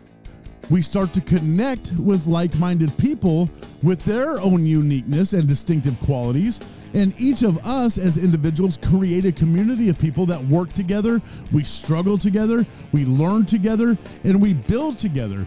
We 0.69 0.83
start 0.83 1.13
to 1.15 1.21
connect 1.21 1.93
with 1.93 2.27
like 2.27 2.55
minded 2.57 2.97
people 2.99 3.49
with 3.83 4.03
their 4.03 4.41
own 4.41 4.67
uniqueness 4.67 5.33
and 5.33 5.47
distinctive 5.47 5.99
qualities 6.01 6.61
and 6.97 7.15
each 7.19 7.43
of 7.43 7.65
us 7.67 7.99
as 7.99 8.17
individuals 8.17 8.79
create 8.79 9.27
a 9.27 9.33
community 9.33 9.91
of 9.91 9.99
people 9.99 10.25
that 10.27 10.43
work 10.45 10.73
together, 10.73 11.21
we 11.53 11.63
struggle 11.63 12.17
together, 12.17 12.65
we 12.93 13.05
learn 13.05 13.45
together, 13.45 13.99
and 14.25 14.41
we 14.41 14.55
build 14.55 14.99
together. 14.99 15.47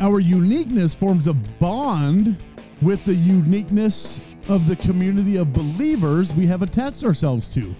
Our 0.00 0.18
uniqueness 0.18 0.94
forms 0.94 1.28
a 1.28 1.34
bond 1.34 2.42
with 2.82 3.04
the 3.04 3.14
uniqueness 3.14 4.20
of 4.48 4.66
the 4.66 4.76
community 4.76 5.36
of 5.36 5.52
believers 5.52 6.32
we 6.32 6.46
have 6.46 6.62
attached 6.62 7.04
ourselves 7.04 7.48
to. 7.50 7.74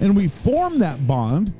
And 0.00 0.14
we 0.14 0.28
form 0.28 0.78
that 0.78 1.06
bond 1.06 1.54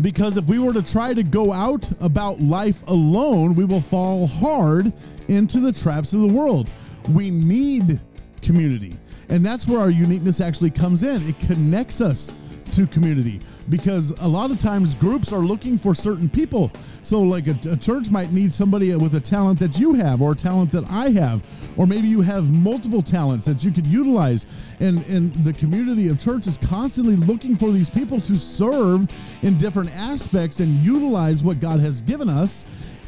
because 0.00 0.36
if 0.36 0.44
we 0.44 0.58
were 0.58 0.72
to 0.72 0.82
try 0.82 1.12
to 1.12 1.22
go 1.22 1.52
out 1.52 1.88
about 2.00 2.40
life 2.40 2.82
alone, 2.86 3.54
we 3.54 3.64
will 3.64 3.80
fall 3.80 4.26
hard 4.26 4.92
into 5.28 5.60
the 5.60 5.72
traps 5.72 6.12
of 6.12 6.20
the 6.20 6.28
world. 6.28 6.70
We 7.12 7.30
need 7.30 8.00
community. 8.40 8.94
And 9.28 9.44
that's 9.44 9.66
where 9.66 9.80
our 9.80 9.90
uniqueness 9.90 10.40
actually 10.40 10.70
comes 10.70 11.02
in. 11.02 11.22
It 11.22 11.38
connects 11.40 12.00
us 12.00 12.32
to 12.72 12.86
community 12.86 13.40
because 13.70 14.10
a 14.20 14.28
lot 14.28 14.50
of 14.50 14.60
times 14.60 14.94
groups 14.94 15.32
are 15.32 15.40
looking 15.40 15.78
for 15.78 15.94
certain 15.94 16.28
people. 16.28 16.70
So, 17.02 17.20
like 17.20 17.46
a, 17.46 17.56
a, 17.70 17.76
church 17.76 18.10
might 18.10 18.32
need 18.32 18.52
somebody 18.52 18.94
with 18.94 19.14
a 19.14 19.20
talent 19.20 19.58
that 19.60 19.78
you 19.78 19.94
have, 19.94 20.20
or 20.20 20.32
a 20.32 20.34
talent 20.34 20.70
that 20.72 20.84
I 20.90 21.10
have, 21.10 21.42
or 21.76 21.86
maybe 21.86 22.08
you 22.08 22.20
have 22.20 22.50
multiple 22.50 23.02
talents 23.02 23.44
that 23.46 23.62
you 23.64 23.70
could 23.70 23.86
utilize. 23.86 24.46
And, 24.80 25.04
and 25.06 25.32
the 25.44 25.52
community 25.52 26.08
of 26.08 26.20
church 26.20 26.46
is 26.46 26.58
constantly 26.58 27.16
looking 27.16 27.56
for 27.56 27.72
these 27.72 27.90
people 27.90 28.20
to 28.22 28.36
serve 28.36 29.08
in 29.42 29.56
different 29.58 29.90
aspects 29.96 30.60
and 30.60 30.82
utilize 30.84 31.42
what 31.42 31.60
God 31.60 31.80
has 31.80 32.00
given 32.02 32.28
us 32.28 32.64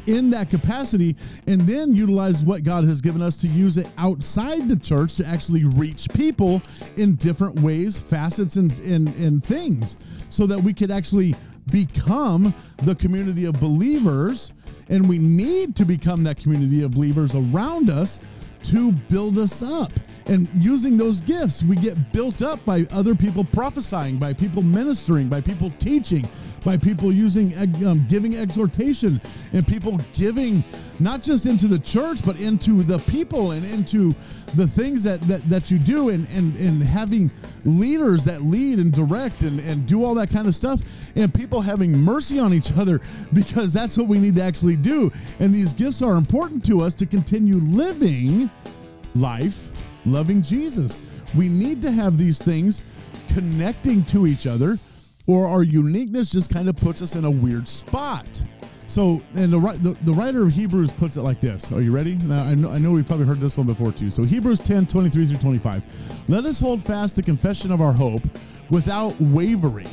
in 0.07 0.29
that 0.31 0.49
capacity 0.49 1.15
and 1.47 1.61
then 1.61 1.93
utilize 1.95 2.41
what 2.41 2.63
God 2.63 2.83
has 2.85 3.01
given 3.01 3.21
us 3.21 3.37
to 3.37 3.47
use 3.47 3.77
it 3.77 3.87
outside 3.97 4.67
the 4.67 4.75
church 4.75 5.15
to 5.15 5.25
actually 5.25 5.65
reach 5.65 6.07
people 6.13 6.61
in 6.97 7.15
different 7.15 7.59
ways, 7.61 7.99
facets, 7.99 8.55
and, 8.55 8.71
and, 8.79 9.07
and 9.15 9.43
things 9.43 9.97
so 10.29 10.45
that 10.47 10.59
we 10.59 10.73
could 10.73 10.91
actually 10.91 11.35
become 11.71 12.53
the 12.83 12.95
community 12.95 13.45
of 13.45 13.59
believers. 13.59 14.53
And 14.89 15.07
we 15.07 15.17
need 15.17 15.75
to 15.77 15.85
become 15.85 16.23
that 16.23 16.37
community 16.37 16.83
of 16.83 16.91
believers 16.91 17.33
around 17.35 17.89
us 17.89 18.19
to 18.63 18.91
build 18.91 19.37
us 19.37 19.61
up. 19.61 19.91
And 20.27 20.47
using 20.55 20.97
those 20.97 21.19
gifts, 21.21 21.63
we 21.63 21.75
get 21.75 22.13
built 22.13 22.41
up 22.41 22.63
by 22.65 22.85
other 22.91 23.15
people 23.15 23.43
prophesying, 23.43 24.17
by 24.17 24.33
people 24.33 24.61
ministering, 24.61 25.27
by 25.27 25.41
people 25.41 25.71
teaching, 25.71 26.27
by 26.63 26.77
people 26.77 27.11
using 27.11 27.57
um, 27.85 28.05
giving 28.07 28.35
exhortation 28.35 29.19
and 29.53 29.67
people 29.67 29.99
giving 30.13 30.63
not 30.99 31.23
just 31.23 31.45
into 31.45 31.67
the 31.67 31.79
church 31.79 32.23
but 32.23 32.39
into 32.39 32.83
the 32.83 32.99
people 32.99 33.51
and 33.51 33.65
into 33.65 34.13
the 34.55 34.67
things 34.67 35.03
that 35.03 35.19
that, 35.21 35.47
that 35.49 35.71
you 35.71 35.79
do 35.79 36.09
and, 36.09 36.27
and 36.29 36.55
and 36.57 36.83
having 36.83 37.31
leaders 37.65 38.23
that 38.23 38.41
lead 38.41 38.79
and 38.79 38.91
direct 38.93 39.41
and, 39.41 39.59
and 39.61 39.87
do 39.87 40.03
all 40.03 40.13
that 40.13 40.29
kind 40.29 40.47
of 40.47 40.55
stuff 40.55 40.81
and 41.15 41.33
people 41.33 41.61
having 41.61 41.91
mercy 41.91 42.39
on 42.39 42.53
each 42.53 42.71
other 42.77 43.01
because 43.33 43.73
that's 43.73 43.97
what 43.97 44.07
we 44.07 44.17
need 44.17 44.35
to 44.35 44.41
actually 44.41 44.77
do. 44.77 45.11
And 45.39 45.53
these 45.53 45.73
gifts 45.73 46.01
are 46.01 46.15
important 46.15 46.65
to 46.67 46.81
us 46.81 46.93
to 46.95 47.05
continue 47.05 47.55
living 47.55 48.49
life 49.15 49.69
loving 50.05 50.41
jesus. 50.41 50.97
We 51.35 51.47
need 51.47 51.81
to 51.83 51.91
have 51.91 52.17
these 52.17 52.41
things 52.41 52.81
connecting 53.33 54.03
to 54.05 54.27
each 54.27 54.47
other 54.47 54.77
or 55.31 55.47
our 55.47 55.63
uniqueness 55.63 56.29
just 56.29 56.53
kind 56.53 56.67
of 56.67 56.75
puts 56.75 57.01
us 57.01 57.15
in 57.15 57.23
a 57.23 57.31
weird 57.31 57.65
spot. 57.65 58.27
So, 58.87 59.21
and 59.35 59.53
the, 59.53 59.59
the, 59.59 59.97
the 60.03 60.13
writer 60.13 60.43
of 60.43 60.51
Hebrews 60.51 60.91
puts 60.91 61.15
it 61.15 61.21
like 61.21 61.39
this. 61.39 61.71
Are 61.71 61.79
you 61.81 61.93
ready? 61.93 62.15
Now, 62.15 62.43
I 62.43 62.53
know, 62.53 62.69
I 62.69 62.77
know 62.77 62.91
we've 62.91 63.05
probably 63.05 63.25
heard 63.25 63.39
this 63.39 63.55
one 63.55 63.65
before 63.65 63.93
too. 63.93 64.11
So, 64.11 64.23
Hebrews 64.23 64.59
10 64.59 64.87
23 64.87 65.27
through 65.27 65.37
25. 65.37 65.83
Let 66.27 66.43
us 66.43 66.59
hold 66.59 66.83
fast 66.83 67.15
the 67.15 67.23
confession 67.23 67.71
of 67.71 67.79
our 67.79 67.93
hope 67.93 68.23
without 68.69 69.15
wavering. 69.21 69.87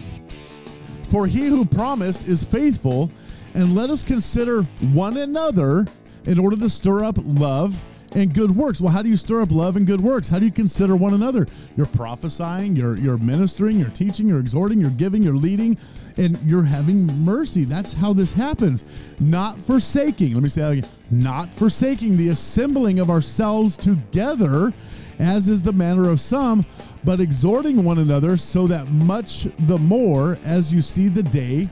For 1.04 1.28
he 1.28 1.46
who 1.46 1.64
promised 1.64 2.26
is 2.26 2.44
faithful, 2.44 3.10
and 3.54 3.76
let 3.76 3.90
us 3.90 4.02
consider 4.02 4.62
one 4.92 5.18
another 5.18 5.86
in 6.26 6.40
order 6.40 6.56
to 6.56 6.68
stir 6.68 7.04
up 7.04 7.16
love 7.18 7.80
and 8.14 8.32
good 8.32 8.50
works. 8.50 8.80
Well, 8.80 8.92
how 8.92 9.02
do 9.02 9.08
you 9.08 9.16
stir 9.16 9.42
up 9.42 9.50
love 9.50 9.76
and 9.76 9.86
good 9.86 10.00
works? 10.00 10.28
How 10.28 10.38
do 10.38 10.44
you 10.44 10.52
consider 10.52 10.96
one 10.96 11.14
another? 11.14 11.46
You're 11.76 11.86
prophesying, 11.86 12.76
you're 12.76 12.96
you're 12.96 13.18
ministering, 13.18 13.78
you're 13.78 13.90
teaching, 13.90 14.28
you're 14.28 14.40
exhorting, 14.40 14.80
you're 14.80 14.90
giving, 14.90 15.22
you're 15.22 15.36
leading, 15.36 15.76
and 16.16 16.38
you're 16.42 16.62
having 16.62 17.06
mercy. 17.24 17.64
That's 17.64 17.92
how 17.92 18.12
this 18.12 18.32
happens. 18.32 18.84
Not 19.20 19.58
forsaking. 19.58 20.34
Let 20.34 20.42
me 20.42 20.48
say 20.48 20.60
that 20.62 20.70
again. 20.72 20.90
Not 21.10 21.52
forsaking 21.54 22.16
the 22.16 22.30
assembling 22.30 22.98
of 22.98 23.10
ourselves 23.10 23.76
together, 23.76 24.72
as 25.18 25.48
is 25.48 25.62
the 25.62 25.72
manner 25.72 26.10
of 26.10 26.20
some, 26.20 26.64
but 27.04 27.20
exhorting 27.20 27.84
one 27.84 27.98
another 27.98 28.36
so 28.36 28.66
that 28.66 28.88
much 28.90 29.46
the 29.60 29.78
more 29.78 30.38
as 30.44 30.72
you 30.72 30.82
see 30.82 31.08
the 31.08 31.22
day 31.22 31.68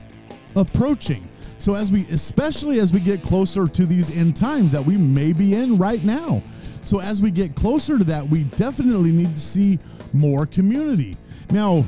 approaching. 0.55 1.27
So 1.57 1.75
as 1.75 1.91
we 1.91 2.05
especially 2.05 2.79
as 2.79 2.93
we 2.93 2.99
get 2.99 3.23
closer 3.23 3.67
to 3.67 3.85
these 3.85 4.15
end 4.15 4.35
times 4.35 4.71
that 4.71 4.83
we 4.83 4.97
may 4.97 5.33
be 5.33 5.55
in 5.55 5.77
right 5.77 6.03
now. 6.03 6.41
So 6.83 7.01
as 7.01 7.21
we 7.21 7.31
get 7.31 7.55
closer 7.55 7.97
to 7.97 8.03
that, 8.05 8.25
we 8.27 8.43
definitely 8.43 9.11
need 9.11 9.35
to 9.35 9.41
see 9.41 9.79
more 10.13 10.45
community. 10.45 11.17
Now, 11.51 11.83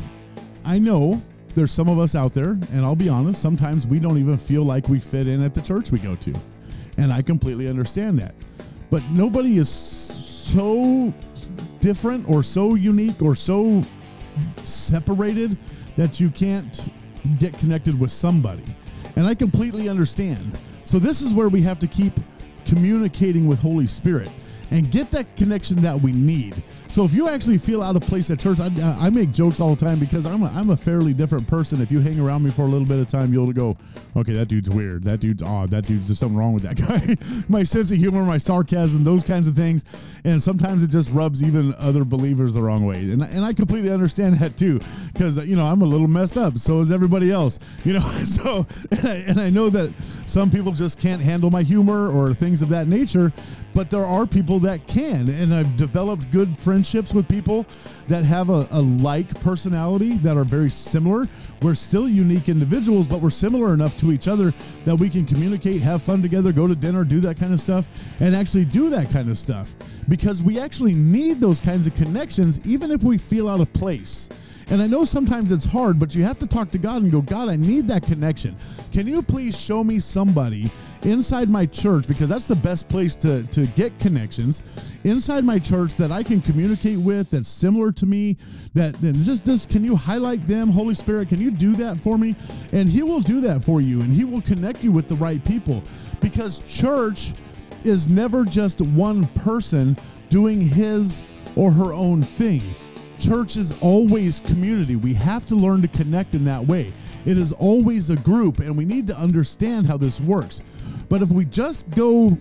I 0.65 0.77
know 0.77 1.21
there's 1.55 1.71
some 1.71 1.87
of 1.87 1.99
us 1.99 2.15
out 2.15 2.33
there, 2.33 2.51
and 2.51 2.83
I'll 2.83 2.95
be 2.95 3.09
honest, 3.09 3.41
sometimes 3.41 3.87
we 3.87 3.99
don't 3.99 4.17
even 4.17 4.37
feel 4.37 4.63
like 4.63 4.89
we 4.89 4.99
fit 4.99 5.27
in 5.27 5.41
at 5.41 5.53
the 5.53 5.61
church 5.61 5.91
we 5.91 5.99
go 5.99 6.15
to. 6.17 6.33
And 6.97 7.13
I 7.13 7.21
completely 7.21 7.69
understand 7.69 8.19
that. 8.19 8.35
But 8.89 9.03
nobody 9.09 9.57
is 9.57 9.69
so 9.69 11.13
different 11.79 12.27
or 12.29 12.43
so 12.43 12.75
unique 12.75 13.21
or 13.21 13.35
so 13.35 13.83
separated 14.63 15.57
that 15.95 16.19
you 16.19 16.29
can't 16.29 16.81
get 17.39 17.57
connected 17.59 17.99
with 17.99 18.11
somebody. 18.11 18.63
And 19.19 19.27
I 19.27 19.35
completely 19.35 19.89
understand. 19.89 20.57
So 20.85 20.97
this 20.97 21.21
is 21.21 21.33
where 21.33 21.49
we 21.49 21.61
have 21.63 21.77
to 21.79 21.87
keep 21.87 22.13
communicating 22.65 23.47
with 23.47 23.59
Holy 23.59 23.85
Spirit 23.85 24.31
and 24.71 24.89
get 24.89 25.11
that 25.11 25.35
connection 25.35 25.81
that 25.81 25.99
we 25.99 26.13
need. 26.13 26.55
So 26.91 27.05
if 27.05 27.13
you 27.13 27.29
actually 27.29 27.59
feel 27.59 27.83
out 27.83 27.95
of 27.95 28.01
place 28.01 28.31
at 28.31 28.39
church, 28.39 28.59
I, 28.59 28.67
I 28.99 29.09
make 29.11 29.31
jokes 29.31 29.59
all 29.59 29.75
the 29.75 29.85
time 29.85 29.99
because 29.99 30.25
I'm 30.25 30.41
a, 30.41 30.47
I'm 30.47 30.71
a 30.71 30.77
fairly 30.77 31.13
different 31.13 31.47
person. 31.47 31.81
If 31.81 31.91
you 31.91 31.99
hang 31.99 32.19
around 32.19 32.43
me 32.43 32.49
for 32.49 32.63
a 32.63 32.67
little 32.67 32.87
bit 32.87 32.97
of 32.97 33.07
time, 33.07 33.31
you'll 33.31 33.53
go, 33.53 33.77
okay, 34.15 34.33
that 34.33 34.47
dude's 34.47 34.71
weird. 34.71 35.03
That 35.03 35.19
dude's 35.19 35.43
odd. 35.43 35.69
That 35.69 35.85
dude's 35.85 36.07
there's 36.07 36.17
something 36.17 36.35
wrong 36.37 36.53
with 36.53 36.63
that 36.63 36.77
guy. 36.87 37.15
my 37.47 37.63
sense 37.63 37.91
of 37.91 37.97
humor, 37.97 38.23
my 38.23 38.39
sarcasm, 38.39 39.03
those 39.03 39.23
kinds 39.23 39.47
of 39.47 39.55
things, 39.55 39.85
and 40.23 40.41
sometimes 40.41 40.81
it 40.81 40.89
just 40.89 41.11
rubs 41.11 41.43
even 41.43 41.75
other 41.77 42.03
believers 42.03 42.55
the 42.55 42.61
wrong 42.61 42.85
way. 42.85 43.11
And 43.11 43.21
and 43.21 43.45
I 43.45 43.53
completely 43.53 43.91
understand 43.91 44.35
that 44.37 44.57
too 44.57 44.79
because 45.13 45.37
you 45.45 45.55
know 45.55 45.65
I'm 45.65 45.83
a 45.83 45.85
little 45.85 46.07
messed 46.07 46.37
up. 46.37 46.57
So 46.57 46.81
is 46.81 46.91
everybody 46.91 47.31
else. 47.31 47.59
You 47.85 47.93
know, 47.93 47.99
so 48.23 48.65
and 48.91 49.07
I, 49.07 49.15
and 49.27 49.39
I 49.39 49.51
know 49.51 49.69
that 49.69 49.93
some 50.25 50.49
people 50.49 50.71
just 50.71 50.99
can't 50.99 51.21
handle 51.21 51.51
my 51.51 51.61
humor 51.61 52.09
or 52.09 52.33
things 52.33 52.63
of 52.63 52.69
that 52.69 52.87
nature 52.87 53.31
but 53.79 53.89
there 53.89 54.03
are 54.03 54.27
people 54.27 54.59
that 54.59 54.85
can 54.87 55.29
and 55.29 55.55
i've 55.55 55.77
developed 55.77 56.29
good 56.31 56.57
friendships 56.57 57.13
with 57.13 57.25
people 57.29 57.65
that 58.09 58.25
have 58.25 58.49
a, 58.49 58.67
a, 58.71 58.81
like 58.81 59.29
personality 59.39 60.17
that 60.17 60.35
are 60.35 60.43
very 60.43 60.69
similar. 60.69 61.29
We're 61.61 61.75
still 61.75 62.09
unique 62.09 62.49
individuals 62.49 63.07
but 63.07 63.21
we're 63.21 63.29
similar 63.29 63.73
enough 63.73 63.95
to 63.99 64.11
each 64.11 64.27
other 64.27 64.53
that 64.83 64.95
we 64.95 65.09
can 65.09 65.25
communicate 65.25 65.81
have 65.81 66.01
fun 66.01 66.21
together 66.21 66.51
go 66.51 66.67
to 66.67 66.75
dinner 66.75 67.05
do 67.05 67.21
that 67.21 67.37
kind 67.37 67.53
of 67.53 67.61
stuff 67.61 67.87
and 68.19 68.35
actually 68.35 68.65
do 68.65 68.89
that 68.89 69.09
kind 69.11 69.29
of 69.29 69.37
stuff. 69.37 69.73
Because 70.09 70.43
we 70.43 70.59
actually 70.59 70.93
need 70.93 71.39
those 71.39 71.61
kinds 71.61 71.87
of 71.87 71.95
connections 71.95 72.59
even 72.65 72.91
if 72.91 73.01
we 73.03 73.17
feel 73.17 73.47
out 73.47 73.61
of 73.61 73.71
place. 73.71 74.27
And 74.71 74.81
I 74.81 74.87
know 74.87 75.05
sometimes 75.05 75.51
it's 75.51 75.65
hard, 75.65 75.99
but 75.99 76.13
you 76.13 76.23
have 76.23 76.37
to 76.39 76.47
talk 76.47 76.69
to 76.71 76.77
God 76.77 77.01
and 77.01 77.11
go, 77.11 77.21
God, 77.21 77.47
I 77.47 77.55
need 77.55 77.87
that 77.87 78.03
connection. 78.03 78.55
Can 78.91 79.07
you 79.07 79.21
please 79.21 79.57
show 79.57 79.83
me 79.83 79.99
somebody 79.99 80.69
inside 81.03 81.49
my 81.49 81.65
church 81.65 82.07
because 82.07 82.29
that's 82.29 82.47
the 82.47 82.55
best 82.55 82.89
place 82.89 83.15
to, 83.15 83.43
to 83.47 83.65
get 83.67 83.97
connections 83.99 84.61
inside 85.03 85.45
my 85.45 85.57
church 85.57 85.95
that 85.95 86.11
I 86.11 86.23
can 86.23 86.41
communicate 86.41 86.97
with 86.97 87.29
that's 87.29 87.49
similar 87.49 87.91
to 87.93 88.05
me 88.05 88.37
that 88.73 88.93
then 88.95 89.23
just 89.23 89.45
just 89.45 89.69
can 89.69 89.83
you 89.83 89.95
highlight 89.95 90.45
them? 90.45 90.69
Holy 90.69 90.93
Spirit 90.93 91.29
can 91.29 91.39
you 91.39 91.51
do 91.51 91.75
that 91.77 91.97
for 91.97 92.17
me? 92.17 92.35
And 92.73 92.89
he 92.89 93.03
will 93.03 93.21
do 93.21 93.39
that 93.41 93.63
for 93.63 93.81
you 93.81 94.01
and 94.01 94.13
he 94.13 94.25
will 94.25 94.41
connect 94.41 94.83
you 94.83 94.91
with 94.91 95.07
the 95.07 95.15
right 95.15 95.43
people. 95.45 95.83
Because 96.19 96.59
church 96.67 97.33
is 97.85 98.09
never 98.09 98.43
just 98.43 98.81
one 98.81 99.25
person 99.27 99.97
doing 100.29 100.61
his 100.61 101.21
or 101.55 101.71
her 101.71 101.93
own 101.93 102.23
thing. 102.23 102.61
Church 103.19 103.57
is 103.57 103.73
always 103.81 104.39
community. 104.41 104.95
We 104.95 105.13
have 105.13 105.45
to 105.47 105.55
learn 105.55 105.81
to 105.81 105.87
connect 105.89 106.35
in 106.35 106.43
that 106.45 106.65
way. 106.65 106.93
It 107.25 107.37
is 107.37 107.51
always 107.53 108.09
a 108.09 108.15
group 108.17 108.59
and 108.59 108.77
we 108.77 108.85
need 108.85 109.07
to 109.07 109.17
understand 109.17 109.87
how 109.87 109.97
this 109.97 110.19
works 110.19 110.61
but 111.09 111.21
if 111.21 111.29
we 111.29 111.45
just 111.45 111.89
go 111.91 112.37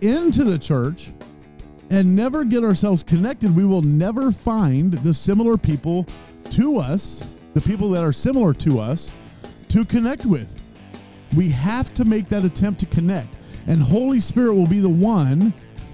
into 0.00 0.44
the 0.44 0.58
church 0.58 1.12
and 1.90 2.16
never 2.16 2.44
get 2.44 2.64
ourselves 2.64 3.02
connected, 3.02 3.54
we 3.54 3.64
will 3.64 3.82
never 3.82 4.32
find 4.32 4.94
the 4.94 5.14
similar 5.14 5.56
people 5.56 6.06
to 6.50 6.78
us, 6.78 7.24
the 7.54 7.60
people 7.60 7.90
that 7.90 8.02
are 8.02 8.12
similar 8.12 8.52
to 8.54 8.80
us, 8.80 9.14
to 9.68 9.84
connect 9.84 10.26
with. 10.26 10.48
We 11.36 11.50
have 11.50 11.92
to 11.94 12.04
make 12.04 12.28
that 12.28 12.44
attempt 12.44 12.80
to 12.80 12.86
connect. 12.86 13.36
And 13.66 13.82
Holy 13.82 14.20
Spirit 14.20 14.54
will 14.54 14.66
be 14.66 14.80
the 14.80 14.88
one 14.88 15.52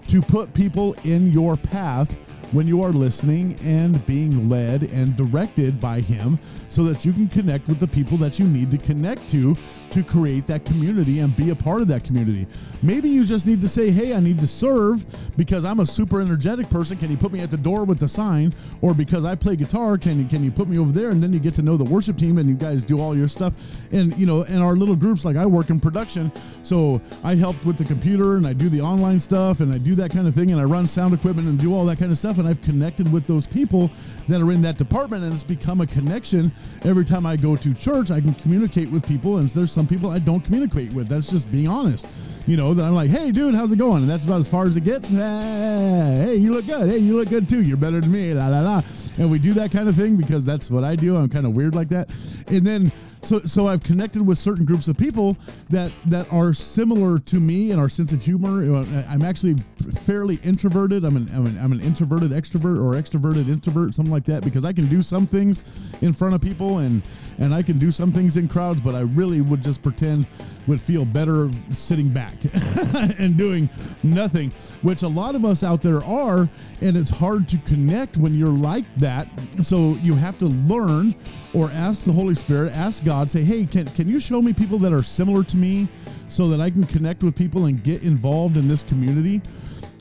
to 0.08 0.22
put 0.22 0.52
people 0.54 0.94
in 1.04 1.32
your 1.32 1.56
path 1.56 2.12
when 2.52 2.68
you 2.68 2.82
are 2.82 2.92
listening 2.92 3.58
and 3.62 4.04
being 4.04 4.48
led 4.48 4.84
and 4.84 5.16
directed 5.16 5.80
by 5.80 6.00
Him 6.00 6.38
so 6.68 6.84
that 6.84 7.04
you 7.04 7.12
can 7.12 7.26
connect 7.28 7.66
with 7.66 7.80
the 7.80 7.88
people 7.88 8.18
that 8.18 8.38
you 8.38 8.46
need 8.46 8.70
to 8.70 8.78
connect 8.78 9.28
to 9.30 9.56
to 9.92 10.02
create 10.02 10.46
that 10.46 10.64
community 10.64 11.20
and 11.20 11.36
be 11.36 11.50
a 11.50 11.54
part 11.54 11.82
of 11.82 11.88
that 11.88 12.02
community. 12.02 12.46
Maybe 12.82 13.08
you 13.08 13.24
just 13.24 13.46
need 13.46 13.60
to 13.60 13.68
say, 13.68 13.90
hey, 13.90 14.14
I 14.14 14.20
need 14.20 14.38
to 14.40 14.46
serve 14.46 15.04
because 15.36 15.64
I'm 15.64 15.80
a 15.80 15.86
super 15.86 16.20
energetic 16.20 16.68
person. 16.70 16.96
Can 16.96 17.10
you 17.10 17.16
put 17.16 17.32
me 17.32 17.40
at 17.40 17.50
the 17.50 17.56
door 17.56 17.84
with 17.84 17.98
the 17.98 18.08
sign? 18.08 18.52
Or 18.80 18.94
because 18.94 19.24
I 19.24 19.34
play 19.34 19.54
guitar, 19.54 19.98
can 19.98 20.18
you, 20.18 20.26
can 20.26 20.42
you 20.42 20.50
put 20.50 20.68
me 20.68 20.78
over 20.78 20.92
there? 20.92 21.10
And 21.10 21.22
then 21.22 21.32
you 21.32 21.38
get 21.38 21.54
to 21.56 21.62
know 21.62 21.76
the 21.76 21.84
worship 21.84 22.16
team 22.16 22.38
and 22.38 22.48
you 22.48 22.54
guys 22.54 22.84
do 22.84 23.00
all 23.00 23.16
your 23.16 23.28
stuff. 23.28 23.52
And, 23.92 24.16
you 24.16 24.26
know, 24.26 24.42
in 24.42 24.60
our 24.60 24.74
little 24.74 24.96
groups, 24.96 25.24
like 25.24 25.36
I 25.36 25.46
work 25.46 25.70
in 25.70 25.78
production. 25.78 26.32
So 26.62 27.00
I 27.22 27.34
help 27.34 27.62
with 27.64 27.76
the 27.76 27.84
computer 27.84 28.36
and 28.36 28.46
I 28.46 28.54
do 28.54 28.68
the 28.68 28.80
online 28.80 29.20
stuff 29.20 29.60
and 29.60 29.72
I 29.72 29.78
do 29.78 29.94
that 29.96 30.10
kind 30.10 30.26
of 30.26 30.34
thing 30.34 30.50
and 30.50 30.60
I 30.60 30.64
run 30.64 30.86
sound 30.88 31.14
equipment 31.14 31.48
and 31.48 31.58
do 31.58 31.74
all 31.74 31.84
that 31.86 31.98
kind 31.98 32.10
of 32.10 32.18
stuff. 32.18 32.38
And 32.38 32.48
I've 32.48 32.62
connected 32.62 33.12
with 33.12 33.26
those 33.26 33.46
people 33.46 33.90
that 34.28 34.40
are 34.40 34.50
in 34.52 34.62
that 34.62 34.78
department 34.78 35.22
and 35.22 35.32
it's 35.32 35.44
become 35.44 35.82
a 35.82 35.86
connection. 35.86 36.50
Every 36.84 37.04
time 37.04 37.26
I 37.26 37.36
go 37.36 37.56
to 37.56 37.74
church, 37.74 38.10
I 38.10 38.20
can 38.20 38.34
communicate 38.34 38.90
with 38.90 39.06
people 39.06 39.38
and 39.38 39.48
there's 39.50 39.72
some 39.72 39.81
people 39.86 40.10
I 40.10 40.18
don't 40.18 40.40
communicate 40.40 40.92
with. 40.92 41.08
That's 41.08 41.30
just 41.30 41.50
being 41.50 41.68
honest. 41.68 42.06
You 42.46 42.56
know, 42.56 42.74
that 42.74 42.84
I'm 42.84 42.94
like, 42.94 43.10
hey, 43.10 43.30
dude, 43.30 43.54
how's 43.54 43.70
it 43.70 43.76
going? 43.76 44.02
And 44.02 44.10
that's 44.10 44.24
about 44.24 44.40
as 44.40 44.48
far 44.48 44.64
as 44.64 44.76
it 44.76 44.84
gets. 44.84 45.06
Hey, 45.06 46.36
you 46.36 46.52
look 46.52 46.66
good. 46.66 46.90
Hey, 46.90 46.98
you 46.98 47.16
look 47.16 47.28
good 47.28 47.48
too. 47.48 47.62
You're 47.62 47.76
better 47.76 48.00
than 48.00 48.10
me. 48.10 48.34
La, 48.34 48.48
la, 48.48 48.60
la. 48.60 48.82
And 49.18 49.30
we 49.30 49.38
do 49.38 49.52
that 49.54 49.70
kind 49.70 49.88
of 49.88 49.94
thing 49.94 50.16
because 50.16 50.44
that's 50.44 50.70
what 50.70 50.82
I 50.82 50.96
do. 50.96 51.16
I'm 51.16 51.28
kind 51.28 51.46
of 51.46 51.52
weird 51.52 51.74
like 51.74 51.88
that. 51.90 52.10
And 52.48 52.66
then 52.66 52.90
so 53.22 53.38
so 53.40 53.66
I've 53.66 53.82
connected 53.82 54.26
with 54.26 54.38
certain 54.38 54.64
groups 54.64 54.88
of 54.88 54.96
people 54.96 55.36
that 55.70 55.92
that 56.06 56.30
are 56.32 56.52
similar 56.52 57.18
to 57.20 57.40
me 57.40 57.70
and 57.70 57.80
our 57.80 57.88
sense 57.88 58.12
of 58.12 58.20
humor. 58.20 58.84
I'm 59.08 59.22
actually 59.22 59.54
fairly 60.00 60.36
introverted. 60.42 61.04
I'm 61.04 61.16
an, 61.16 61.30
I'm 61.34 61.46
an 61.46 61.58
I'm 61.58 61.72
an 61.72 61.80
introverted 61.80 62.32
extrovert 62.32 62.78
or 62.78 63.00
extroverted 63.00 63.48
introvert, 63.48 63.94
something 63.94 64.12
like 64.12 64.24
that, 64.24 64.42
because 64.42 64.64
I 64.64 64.72
can 64.72 64.86
do 64.86 65.02
some 65.02 65.26
things 65.26 65.62
in 66.00 66.12
front 66.12 66.34
of 66.34 66.40
people 66.40 66.78
and 66.78 67.02
and 67.38 67.54
I 67.54 67.62
can 67.62 67.78
do 67.78 67.90
some 67.90 68.12
things 68.12 68.36
in 68.36 68.48
crowds, 68.48 68.80
but 68.80 68.94
I 68.94 69.00
really 69.00 69.40
would 69.40 69.62
just 69.62 69.82
pretend 69.82 70.26
would 70.66 70.80
feel 70.80 71.04
better 71.04 71.50
sitting 71.70 72.08
back 72.08 72.34
and 73.18 73.36
doing 73.36 73.68
nothing, 74.02 74.52
which 74.82 75.02
a 75.02 75.08
lot 75.08 75.34
of 75.34 75.44
us 75.44 75.62
out 75.62 75.82
there 75.82 76.04
are, 76.04 76.48
and 76.80 76.96
it's 76.96 77.10
hard 77.10 77.48
to 77.48 77.58
connect 77.58 78.16
when 78.16 78.38
you're 78.38 78.48
like 78.48 78.84
that. 78.96 79.28
So 79.62 79.94
you 80.02 80.14
have 80.14 80.38
to 80.38 80.46
learn 80.46 81.14
or 81.54 81.70
ask 81.70 82.04
the 82.04 82.12
Holy 82.12 82.34
Spirit, 82.34 82.72
ask 82.72 83.04
God, 83.04 83.30
say, 83.30 83.42
hey, 83.42 83.66
can, 83.66 83.86
can 83.88 84.08
you 84.08 84.18
show 84.18 84.40
me 84.40 84.52
people 84.52 84.78
that 84.78 84.92
are 84.92 85.02
similar 85.02 85.44
to 85.44 85.56
me 85.56 85.86
so 86.28 86.48
that 86.48 86.60
I 86.60 86.70
can 86.70 86.84
connect 86.84 87.22
with 87.22 87.36
people 87.36 87.66
and 87.66 87.82
get 87.82 88.02
involved 88.02 88.56
in 88.56 88.68
this 88.68 88.82
community? 88.82 89.42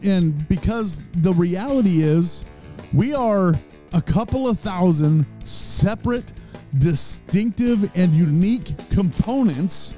And 0.03 0.47
because 0.47 1.05
the 1.17 1.33
reality 1.33 2.01
is, 2.01 2.45
we 2.93 3.13
are 3.13 3.53
a 3.93 4.01
couple 4.01 4.47
of 4.47 4.59
thousand 4.59 5.25
separate, 5.43 6.33
distinctive, 6.79 7.91
and 7.95 8.11
unique 8.13 8.73
components 8.89 9.95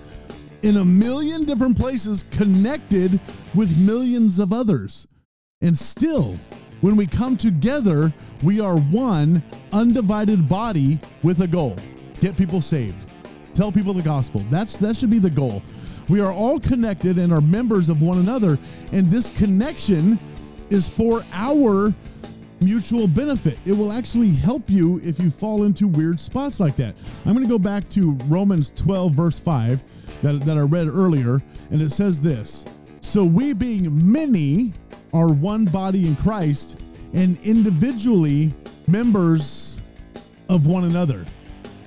in 0.63 0.78
a 0.78 0.86
million 0.86 1.44
different 1.44 1.78
places 1.78 2.24
connected 2.32 3.20
with 3.54 3.78
millions 3.86 4.39
of 4.39 4.54
others. 4.54 5.08
And 5.62 5.78
still, 5.78 6.38
when 6.84 6.98
we 6.98 7.08
come 7.08 7.38
together, 7.38 8.12
we 8.43 8.60
are 8.60 8.78
one 8.78 9.41
undivided 9.72 10.50
body 10.50 11.00
with 11.24 11.39
a 11.39 11.48
goal 11.48 11.78
get 12.19 12.36
people 12.36 12.60
saved, 12.60 12.96
tell 13.54 13.72
people 13.72 13.93
the 13.93 14.02
gospel. 14.02 14.46
That's, 14.50 14.78
that 14.78 14.98
should 14.98 15.10
be 15.10 15.19
the 15.19 15.30
goal. 15.30 15.62
We 16.10 16.19
are 16.19 16.34
all 16.34 16.60
connected 16.60 17.17
and 17.17 17.32
are 17.32 17.39
members 17.39 17.88
of 17.88 18.02
one 18.02 18.17
another, 18.17 18.58
and 18.91 19.10
this 19.10 19.30
connection 19.30 20.19
is 20.69 20.89
for 20.89 21.24
our 21.32 21.93
mutual 22.60 23.08
benefit. 23.08 23.60
It 23.65 23.74
will 23.74 23.93
actually 23.93 24.32
help 24.32 24.69
you 24.69 25.00
if 25.04 25.19
you 25.19 25.30
fall 25.32 25.63
into 25.63 25.88
weird 25.88 26.19
spots 26.19 26.60
like 26.60 26.76
that. 26.78 26.96
I'm 27.26 27.34
going 27.34 27.46
to 27.46 27.50
go 27.50 27.60
back 27.60 27.88
to 27.91 28.12
Romans 28.28 28.74
12, 28.76 29.13
verse 29.13 29.39
5, 29.39 29.82
that, 30.22 30.41
that 30.41 30.58
I 30.58 30.62
read 30.62 30.88
earlier, 30.88 31.41
and 31.72 31.82
it 31.82 31.91
says 31.91 32.19
this 32.19 32.65
So 33.00 33.24
we 33.24 33.54
being 33.54 34.12
many 34.12 34.74
are 35.13 35.32
one 35.32 35.65
body 35.65 36.08
in 36.08 36.15
Christ 36.15 36.82
and 37.13 37.38
individually 37.43 38.54
members 38.88 39.80
of 40.49 40.67
one 40.67 40.86
another. 40.86 41.26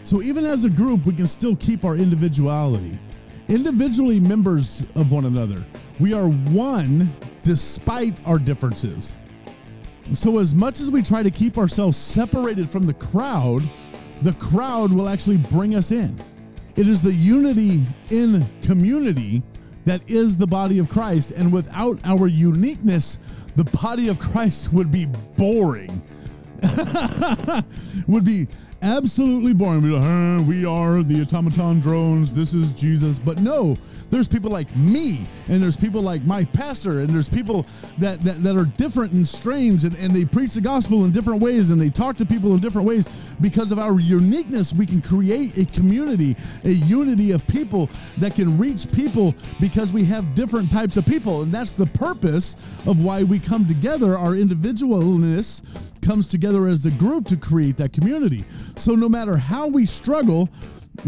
So 0.05 0.23
even 0.23 0.47
as 0.47 0.65
a 0.65 0.71
group, 0.71 1.05
we 1.05 1.15
can 1.15 1.27
still 1.27 1.57
keep 1.57 1.85
our 1.85 1.97
individuality. 1.97 2.99
Individually 3.49 4.21
members 4.21 4.85
of 4.95 5.11
one 5.11 5.25
another. 5.25 5.65
We 5.99 6.13
are 6.13 6.29
one 6.29 7.13
despite 7.43 8.15
our 8.27 8.39
differences. 8.39 9.17
So 10.15 10.39
as 10.39 10.55
much 10.55 10.81
as 10.81 10.91
we 10.91 11.03
try 11.03 11.23
to 11.23 11.31
keep 11.31 11.59
ourselves 11.59 11.97
separated 11.97 12.71
from 12.71 12.87
the 12.87 12.95
crowd, 12.95 13.69
the 14.23 14.33
crowd 14.35 14.93
will 14.93 15.09
actually 15.09 15.39
bring 15.39 15.75
us 15.75 15.91
in. 15.91 16.17
It 16.77 16.87
is 16.87 17.03
the 17.03 17.13
unity 17.13 17.85
in 18.11 18.47
community 18.63 19.43
that 19.87 20.03
is 20.11 20.37
the 20.37 20.47
body 20.47 20.79
of 20.79 20.91
Christ. 20.91 21.31
And 21.31 21.51
without 21.51 21.99
our 22.05 22.27
uniqueness, 22.27 23.19
the 23.55 23.65
body 23.65 24.09
of 24.09 24.19
Christ 24.19 24.73
would 24.73 24.93
be 24.93 25.07
boring. 25.37 26.03
would 28.09 28.25
be 28.25 28.49
absolutely 28.83 29.55
boring. 29.55 29.83
We 30.47 30.65
are 30.67 31.03
the 31.03 31.23
automaton 31.23 31.81
drones. 31.81 32.31
This 32.33 32.53
is 32.53 32.73
Jesus. 32.73 33.19
But 33.19 33.41
no, 33.41 33.77
there's 34.11 34.29
people 34.29 34.51
like 34.51 34.75
me, 34.77 35.27
and 35.49 35.63
there's 35.63 35.77
people 35.77 36.03
like 36.03 36.23
my 36.25 36.45
pastor, 36.45 37.01
and 37.01 37.09
there's 37.09 37.29
people 37.29 37.67
that, 37.99 38.21
that, 38.23 38.43
that 38.43 38.57
are 38.57 38.65
different 38.65 39.13
and 39.13 39.27
strange, 39.27 39.85
and, 39.85 39.97
and 39.97 40.13
they 40.13 40.25
preach 40.25 40.55
the 40.55 40.61
gospel 40.61 41.05
in 41.05 41.11
different 41.11 41.43
ways, 41.43 41.71
and 41.71 41.81
they 41.81 41.91
talk 41.91 42.17
to 42.17 42.27
people 42.27 42.55
in 42.55 42.61
different 42.61 42.87
ways. 42.87 43.09
Because 43.41 43.73
of 43.73 43.79
our 43.79 44.01
uniqueness, 44.01 44.73
we 44.73 44.87
can 44.87 45.03
create 45.03 45.57
a 45.59 45.65
community, 45.67 46.37
a 46.65 46.71
unity 46.71 47.33
of 47.33 47.47
people 47.49 47.91
that 48.19 48.35
can 48.35 48.57
reach 48.57 48.91
people 48.93 49.35
because 49.61 49.93
we 49.93 50.05
have 50.05 50.35
different 50.35 50.71
types 50.71 50.97
of 50.97 51.05
people. 51.05 51.43
And 51.43 51.53
that's 51.53 51.75
the 51.75 51.87
purpose 51.87 52.57
of 52.87 53.05
why 53.05 53.25
we 53.25 53.39
come 53.39 53.67
together. 53.67 54.17
Our 54.17 54.33
individualness 54.33 55.63
comes 56.03 56.27
together 56.27 56.67
as 56.67 56.87
a 56.87 56.91
group 56.93 57.27
to 57.27 57.37
create 57.37 57.77
that 57.79 57.93
community. 57.93 58.45
So 58.77 58.95
no 58.95 59.09
matter 59.09 59.37
how 59.37 59.67
we 59.67 59.85
struggle 59.85 60.49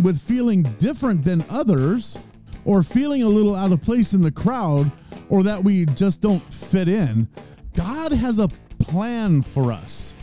with 0.03 0.21
feeling 0.21 0.63
different 0.79 1.25
than 1.25 1.45
others, 1.49 2.19
or 2.69 2.83
feeling 2.83 3.23
a 3.23 3.29
little 3.29 3.55
out 3.55 3.73
of 3.73 3.81
place 3.81 4.13
in 4.13 4.21
the 4.21 4.31
crowd 4.31 4.93
or 5.31 5.43
that 5.43 5.65
we 5.65 5.87
just 5.87 6.21
don't 6.21 6.53
fit 6.53 6.87
in, 6.87 7.27
God 7.75 8.13
has 8.13 8.39
a 8.39 8.49
plan 8.79 9.41
for 9.41 9.73
us 9.73 10.15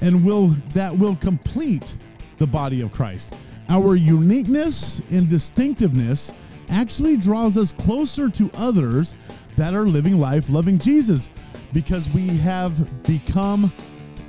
and 0.00 0.24
will 0.24 0.54
that 0.72 0.96
will 0.96 1.16
complete 1.16 1.96
the 2.38 2.46
body 2.46 2.80
of 2.80 2.92
Christ. 2.92 3.34
Our 3.68 3.96
uniqueness 3.96 5.02
and 5.10 5.28
distinctiveness 5.28 6.32
actually 6.68 7.16
draws 7.16 7.58
us 7.58 7.72
closer 7.72 8.28
to 8.30 8.48
others 8.54 9.14
that 9.56 9.74
are 9.74 9.84
living 9.84 10.20
life 10.20 10.48
loving 10.48 10.78
Jesus 10.78 11.28
because 11.72 12.08
we 12.10 12.28
have 12.38 13.02
become 13.02 13.72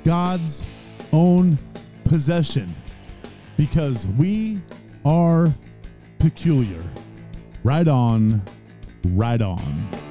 God's 0.04 0.66
own 1.12 1.56
possession 2.04 2.74
because 3.56 4.08
we 4.18 4.60
are 5.04 5.48
peculiar. 6.18 6.82
Right 7.64 7.86
on, 7.86 8.42
right 9.04 9.40
on. 9.40 10.01